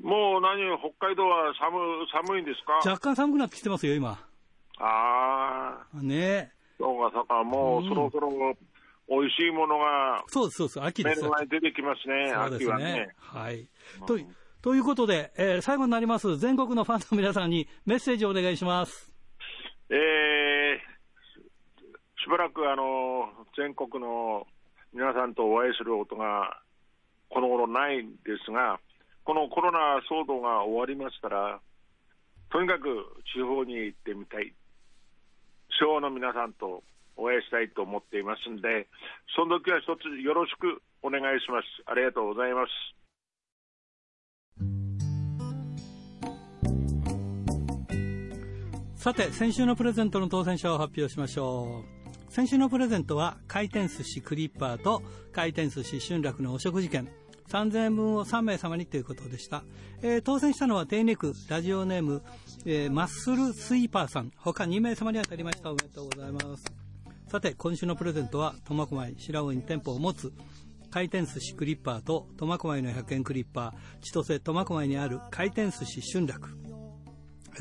[0.00, 2.74] もう何、北海道は寒寒いんですか？
[2.88, 4.18] 若干寒くなってきてますよ、今。
[4.78, 8.30] ああ、ねそうか、そうか、もうそろそろ
[9.08, 10.82] 美味しいものがそうです、そうです。
[10.82, 11.22] 秋です。
[11.22, 13.08] 目の前に出てきますね、す秋はねね。。
[13.16, 13.66] はい。
[14.06, 14.30] といと
[14.60, 19.12] ということで、えー最後になります、全国のファンの皆さんにメッセージをお願いします。
[19.88, 20.78] えー、
[22.22, 24.46] しばらくあの全国の
[24.92, 26.60] 皆さんとお会いすることが
[27.28, 28.80] この頃ないんですが、
[29.24, 31.60] このコロナ騒動が終わりましたら、
[32.50, 34.52] とにかく地方に行ってみたい、
[35.78, 36.82] 地方の皆さんと
[37.16, 38.88] お会いしたいと思っていますんで、
[39.36, 41.66] その時は一つよろしくお願いします。
[41.86, 42.97] ありがとうございます。
[49.08, 51.82] さて、先週のプレゼントの当選者を発表しましょ
[52.28, 52.30] う。
[52.30, 55.02] 先週のプレゼントは、回転寿司クリッパーと
[55.32, 57.08] 回転寿司春楽のお食事券。
[57.48, 59.64] 3000円分を3名様にということでした。
[60.02, 62.22] えー当選したのは手ネクラジオネーム、
[62.66, 64.30] えーマッスルスイーパーさん。
[64.36, 65.70] 他2名様に当たりました。
[65.70, 66.64] おめでとうございます。
[67.28, 70.34] さて、今週のプレゼントは、苫小牧白尾に店舗を持つ
[70.90, 76.67] 回転寿司クリッパーと苫小牧の100円クリッパー、千歳苫小牧にある回転寿司春楽。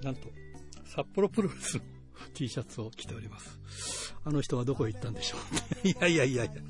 [0.02, 0.28] なんと、
[0.84, 1.84] 札幌プロレスの
[2.34, 4.12] T シャツを着ております。
[4.24, 5.36] あの人はどこへ行ったんでしょ
[5.84, 5.86] う。
[5.86, 6.62] いやいやいやいや、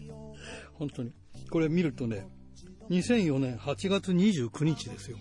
[0.75, 1.15] 本当に。
[1.49, 2.29] これ見るとね、
[2.91, 5.17] 2004年8月29日ですよ。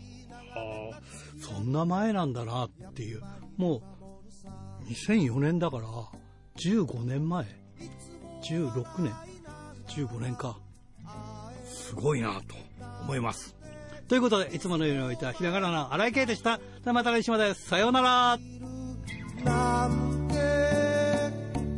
[0.53, 1.01] ああ、
[1.39, 3.21] そんな前なんだなっていう。
[3.55, 5.87] もう、2004年だから、
[6.57, 7.45] 15年前
[8.41, 9.13] ?16 年
[9.87, 10.59] ?15 年か。
[11.63, 12.55] すごいなと
[13.05, 13.55] 思います。
[14.07, 16.57] ということで、いつものようにおいたひらがなの荒井圭でした。
[16.57, 17.53] ではまた来週まで。
[17.53, 18.37] さようなら。
[19.43, 20.35] なんて、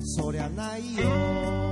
[0.01, 1.66] そりゃないよ。